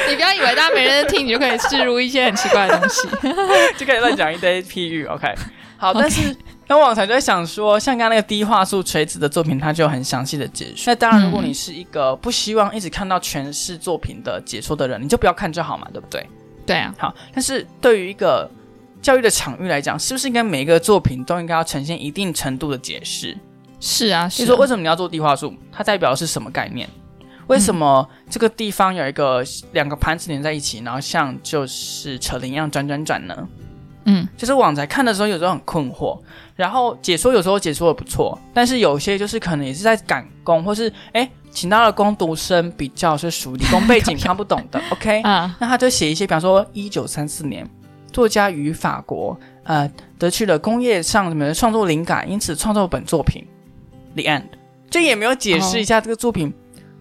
[0.09, 3.09] 你不要以为大家没人听，你就可以置入一些很奇怪的东西。
[3.76, 5.05] 就可以乱讲一堆譬喻。
[5.07, 5.34] OK，
[5.76, 6.34] 好，但是
[6.66, 10.92] 那网才就在想说，像刚刚那个低画素垂直的作品，它就有很详细的解说。
[10.92, 16.26] 那当然，如果你是一个不希望一直看到全是作品的解说的人，你就不要看就好嘛，对不对？
[16.64, 18.50] 对啊，好，但是对于一个
[19.02, 23.36] 教育的场域来讲，是不是应该每一个作品都应该要呈现一定程度的解释？
[23.78, 25.52] 是啊，就是说，啊为什么你要做地画素？
[25.70, 26.88] 它代表的是什么概念？
[27.48, 33.46] 为什么这个地方有一个两个盘子连在一起，然后像就是扯铃一样转转转呢？
[34.05, 36.18] 嗯，就是网仔看的时候有时候很困惑，
[36.57, 47.64] 然后解说有时候解说的不错，但是有些就是可能也是在赶工，或是哎请到了工读生比较是属于理工背景看不懂的， OK，啊，那他就写一些，比方说一九三四年，
[48.12, 53.46] 作家于法国呃得去了工业上什么的创作灵感，因此创作本作品。
[54.16, 54.44] The end，
[54.90, 56.52] 这也没有解释一下这个作品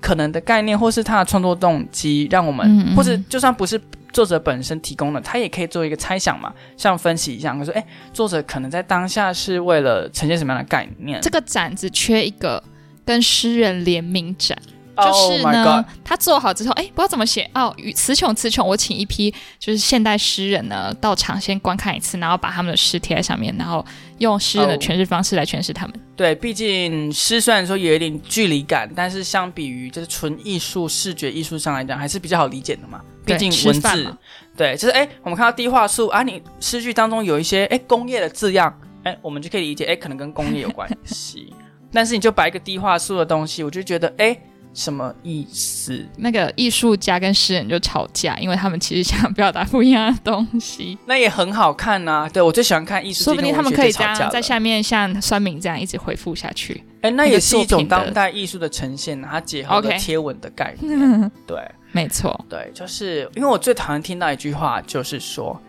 [0.04, 3.80] 可能的概念，或是他的创作动机，让我们，嗯嗯或者就算不是
[4.12, 11.22] 作者本身提供的，他也可以做一个猜想嘛，像分析一下，他说，哎，作者可能在当下是为了呈现什么样的概念？
[11.22, 12.62] 这个展只缺一个
[13.06, 14.58] 跟诗人联名展。
[14.96, 17.74] 就 Oh 是呢他做好之后，哎，不知道怎么写哦。
[17.78, 23.84] 与词穷词穷，我请一批就是现代诗人呢到场先观看一次，然后把他们的诗贴在上面，然后
[24.24, 25.96] 用诗人的哦诠释方式来诠释他们。
[26.16, 33.00] 对，毕竟诗虽然说有一点距离感，但是相比于就是纯艺术、视觉艺术上来讲，还是比较好理解的嘛。
[33.26, 34.18] 毕竟文字
[34.58, 41.54] 对，就是哎，我们看到低画素啊，你诗句当中有一些哎工业的字样，哎，我们就可以理解，哎，可能跟工业有关系。
[41.94, 44.38] 但是你就摆一个低画素的东西，我就觉得哎，
[44.74, 46.06] 什么意思？
[46.18, 50.98] 那个艺术家跟诗人就吵架，因为他们其实想表达不一样的东西。
[51.06, 56.84] 那也很好看呐、对我最喜欢看艺术说不定他们可以这这样在下面像酸明这样一直回复下去。
[57.02, 61.32] 哎，那也是一种当代艺术的呈现啊，它结合了贴文的概念。
[61.48, 61.58] 对。
[61.96, 65.62] 没错，对，就是因为我最讨厌听到一句话，就是说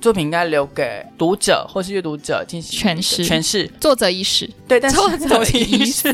[0.00, 3.66] 作品应该留给读者或是阅读者进行诠释诠释。
[3.80, 6.12] 作者意识，对，但是作者已死。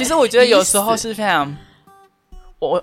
[0.00, 1.54] 其实我觉得有时候是非常
[2.58, 2.82] 我。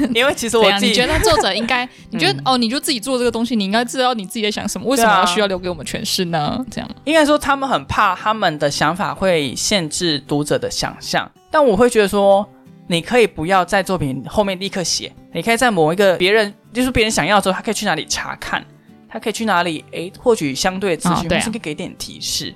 [0.14, 0.56] 因为其实？
[0.56, 1.86] 我自己你觉得作者应该？
[2.08, 2.56] 你觉得、嗯哦？
[2.56, 4.86] 你就自己做这个东西，你应该知道你自己在想什么？
[4.86, 6.58] 为什么要需要留给我们诠释呢？
[6.70, 12.48] 这样应该说他们很怕他们的想法会限制读者的想象，但我会觉得说，
[12.86, 18.64] 你可以不要在作品后面立刻写，你可以在某一个别人就是别人想要的时候，他可以去哪里查看，
[19.06, 22.54] 他可以去哪里诶获取相对的资讯，哦对啊是可以给点提示。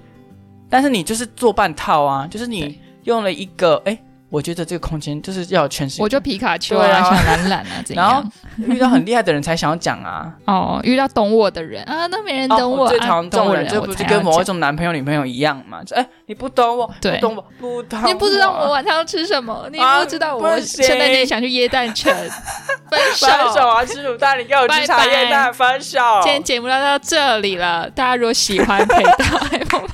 [0.69, 3.99] 但是你就是做半套啊，就是你用了一个诶，
[4.31, 8.23] 我觉得这个空间就是要有诠释，我就皮卡丘对啊啊，小懒懒啊，怎然后？
[8.57, 10.33] 遇到很厉害的人才想要讲啊。
[10.47, 15.83] 哦，遇到懂我的人啊，都没人懂我，哦、最讨啊厌这种人，懂我人，这不是跟某一种男朋友、女朋友一样嘛？
[15.85, 22.13] 就哎，你不懂我，对不懂我，不懂你不知道我晚上要吃什么，你啊不知道我行圣诞节想去椰蛋城，
[22.91, 23.69] 分手。
[23.69, 23.85] 啊！
[23.85, 25.99] 吃卤蛋，你给我去茶叶蛋，分手。
[26.23, 29.89] 今天节目就到这里了，大家如果喜欢，可以到 Apple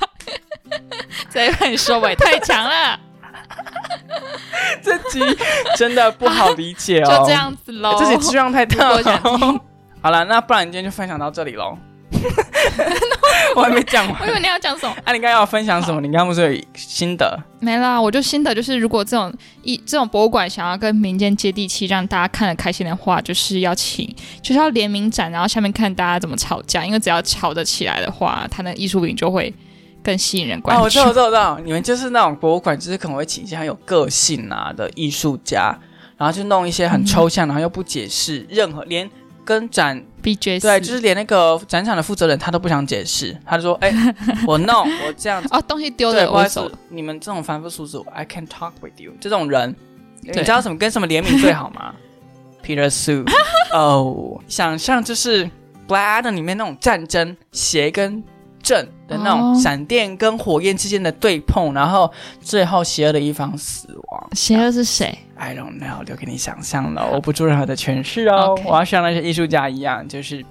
[1.29, 2.99] 这一份收尾太强了。
[4.81, 5.19] 这集
[5.77, 7.97] 真的不好理解哦，就这样子喽。
[7.99, 9.03] 这集质量太大了。
[10.01, 11.77] 好了，那不然今天就分享到这里喽。
[13.55, 14.21] 我还没讲完。
[14.21, 15.99] 我以为你要讲什么，啊，你刚刚要分享什么？
[16.01, 17.37] 你刚刚不是有心得？
[17.59, 17.99] 没啦。
[17.99, 24.07] 我就心得就是，如果这种一这种博物馆想要跟民间接地气，让大家看得开心的话，就是要请，
[24.41, 29.53] 就是要联名展，然后下面看大家怎么吵架，因为只要吵得起来的话，它的艺术品就会
[30.03, 30.83] 更吸引人关啊，注。
[30.85, 35.77] 我知道，我知道，我知道，你们就是那种博物馆，就是可能会请一些很有个性啊的艺术家，
[36.17, 39.09] 然后就弄一些很抽象，然后又不解释任何，连
[39.43, 43.91] 跟展 BJ 对，就是连那个展场的负责人他都不想解释，他就说：“哎、
[44.45, 49.13] 我弄，我这样子。”哦，东西丢对，的不好意思我走了。，你们这种凡夫俗子，I can talk with you。
[49.19, 49.75] 这种人，
[50.21, 51.95] 你知道什么跟什么联名最好吗？
[52.63, 53.25] Peter Sue。
[53.73, 55.45] 哦，想象就是
[55.87, 58.23] 《Black Adam》里面那种战争鞋跟
[58.71, 62.09] 正的那种哦闪电跟火焰之间的对碰，然后
[62.39, 64.29] 最后邪恶的一方死亡。
[64.31, 68.57] 邪恶是谁？I don't know，留给你想象了，我不做任何的诠释哦。
[68.65, 70.45] 我要像那些艺术家一样，就是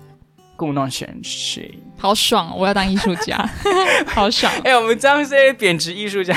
[0.54, 1.78] 故弄玄虚。
[1.96, 2.56] 好爽哦！
[2.58, 3.36] 我要当艺术家，
[4.08, 4.52] 好爽。
[4.64, 6.36] 哎、我们这样是在贬值艺术家。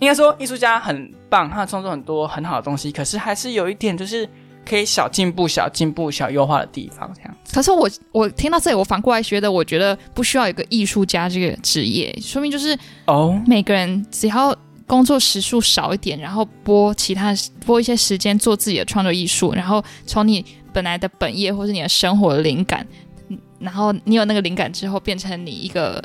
[0.00, 4.28] 应该说，艺术家很棒，他创作很多很好的东西，可是还是有一点就是
[4.68, 7.54] 可以小进步、小进步、小优化的地方，这样子。
[7.54, 14.56] 可是我我听到这里，我反过来觉得，我觉得不需要有一个艺术家这个职业，说明就是哦，每个人只要
[14.86, 17.34] 工作时数少一点，然后播其他
[17.64, 22.86] 播一些时间做自己的创作艺术，然后从你本来的本业或是你的生活的灵感，
[23.28, 26.02] 嗯然后你有那个灵感之后，变成你一个。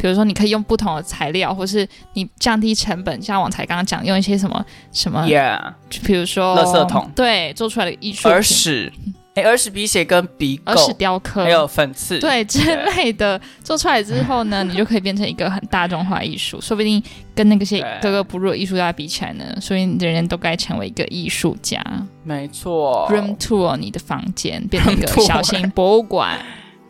[0.00, 5.28] 比如说，你可以用不同的材料，或是你降低成本，像王才刚刚讲，用一些什么什么
[5.90, 7.10] 就比如说垃圾桶。
[7.14, 8.90] 对，做出来的艺术耳，屎，
[9.34, 12.58] 哎，耳屎鼻血跟鼻耳屎，雕刻，还有粉刺，对之
[12.96, 13.38] 类的。
[13.62, 17.02] 做出来之后呢， 你就可以变成一个很大众化的艺术，说不定
[17.34, 21.84] 跟那个些 对格格不入的艺术家比起来呢，所以人人都该成为一个艺术家。
[22.24, 23.06] 没错。
[23.10, 26.38] Room tour 你的房间变成一个 小型博物馆，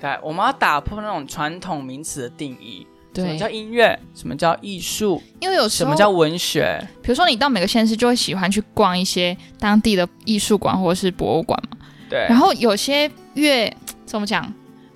[0.01, 2.87] 对，我们要打破那种传统名词的定义。
[3.15, 3.99] 什么叫，音乐？
[4.15, 5.23] 什么叫艺术？
[5.41, 6.81] 因为有什么叫文学？
[7.03, 11.77] 比如说你到每个县市就会喜欢去逛一些当地的艺术馆或者是博物馆嘛，
[12.09, 13.73] 对，然后有些越
[14.07, 14.53] 怎么讲？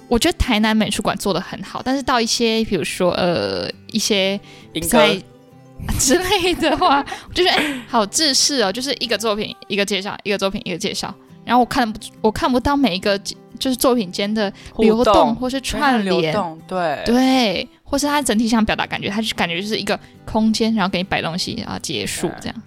[0.06, 4.38] 我觉得台南美术馆做的很好，但是到一些比如说呃一些
[4.74, 5.18] 英在
[5.98, 11.12] 之类的话，我就觉得哎、好制式哦，就是一个作品一个介绍，一个作品一个介绍，
[11.44, 13.18] 然后我看不我看不到每一个
[13.58, 22.62] 就是作品间的流动或是串流联，动，对对，或是他整体想表达感觉，他就感觉就是一个空间，然后给你摆东西，然后结束对这样。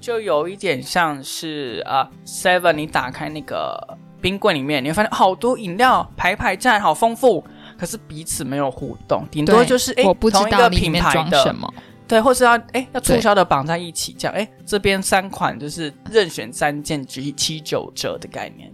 [0.00, 7.44] 就有一点像是啊、Seven，你打开那个冰柜里面，你会发现好多饮料排排站，好丰富，
[7.78, 11.70] 可是彼此没有互动，顶多就是哎，我不知同一个品牌的装什么，
[12.08, 18.72] 对，或是要哎要促对销的绑在一起，这样哎这边三款就是任选三件只七九折的概念，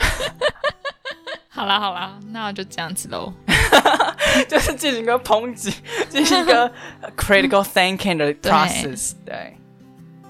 [1.48, 3.32] 好啦好啦，那就这样子喽。
[4.48, 5.72] 就是进行一个抨击，
[6.08, 6.70] 进行一个
[7.16, 9.12] critical thinking 的 process。
[9.24, 9.56] 对，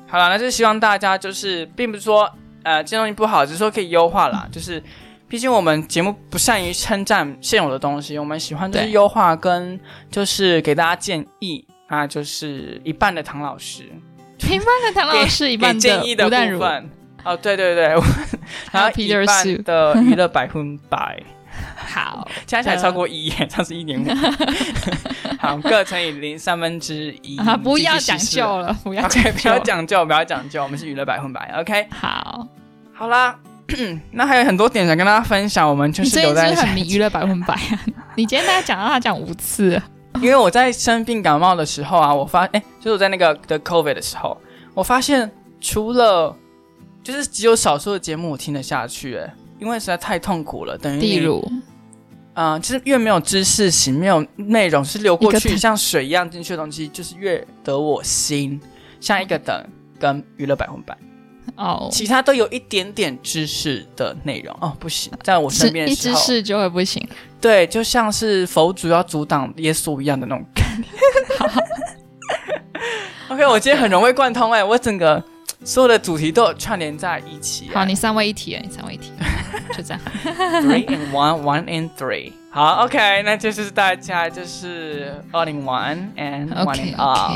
[0.07, 2.31] 好了，那就希望大家就是，并不是说
[2.63, 4.47] 呃这些东西不好，只是说可以优化啦。
[4.53, 4.83] 就是，
[5.29, 9.79] 毕竟我们节目不善于称赞现有的东西，我们喜欢就是对优化跟
[10.11, 11.67] 就是给大家建议。
[11.87, 13.85] 那就是一半的唐老师，
[14.39, 16.91] 一半的唐老师，一半给建议的部分。
[17.23, 17.85] 哦，对对对，
[18.73, 21.23] 然后一 Peter 半的娱乐百分百。
[21.85, 24.07] 好， 加起来超过一耶， 这样是一点五。
[25.39, 27.39] 好，各乘以零三分之一。
[27.39, 29.65] 啊，不要讲究了，不要 OK，不要究。
[29.65, 31.53] 讲究，不要讲究，我们是娱乐百分百。
[31.59, 32.47] OK，好，
[32.93, 33.39] 好啦，
[34.13, 37.81] 那还有很多点想跟大家分享，我们就是是留在不是很迷娱乐百分百啊？
[38.17, 39.81] 你今天大概讲到他讲五次，
[40.23, 44.37] 因为我在生病感冒的时候啊，我发哎，就是我在那个的 COVID 的时候，
[44.73, 45.31] 我发现
[45.61, 46.35] 除了
[47.03, 51.47] 就是只有少数的节目我听得下去，哎，因为实在太痛苦了，等于你例如
[52.35, 58.61] 嗯、就是越没有知识型，没有内容，是流过去像水一样进去的东西，就是越得我心。
[59.01, 59.65] 像一个等
[60.01, 60.97] 跟娱乐百分百，
[61.57, 67.07] 哦，其他都有一点点知识的内容哦，不行，在我身边一的时候，知识就会不行。
[67.39, 70.89] 对，就像是佛祖要阻挡耶稣一样的那种感觉。
[73.29, 75.23] OK，我今天很融会贯通哎、我整个
[75.65, 79.13] 所有的主题都有串联在一起、好，你三位一体了，你三位一体，
[79.75, 80.01] 就这样。
[80.63, 82.33] three and one, one and three。
[82.51, 87.35] 好，OK，那就是大家就是 all in one and one in all。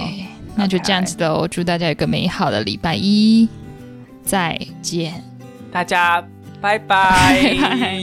[0.55, 1.49] 那就这样子喽。
[1.49, 3.49] 祝大家有个美好的礼拜一，
[4.23, 5.25] 再见。
[5.73, 6.23] 大家
[6.61, 7.57] 拜拜。
[7.59, 7.99] 拜拜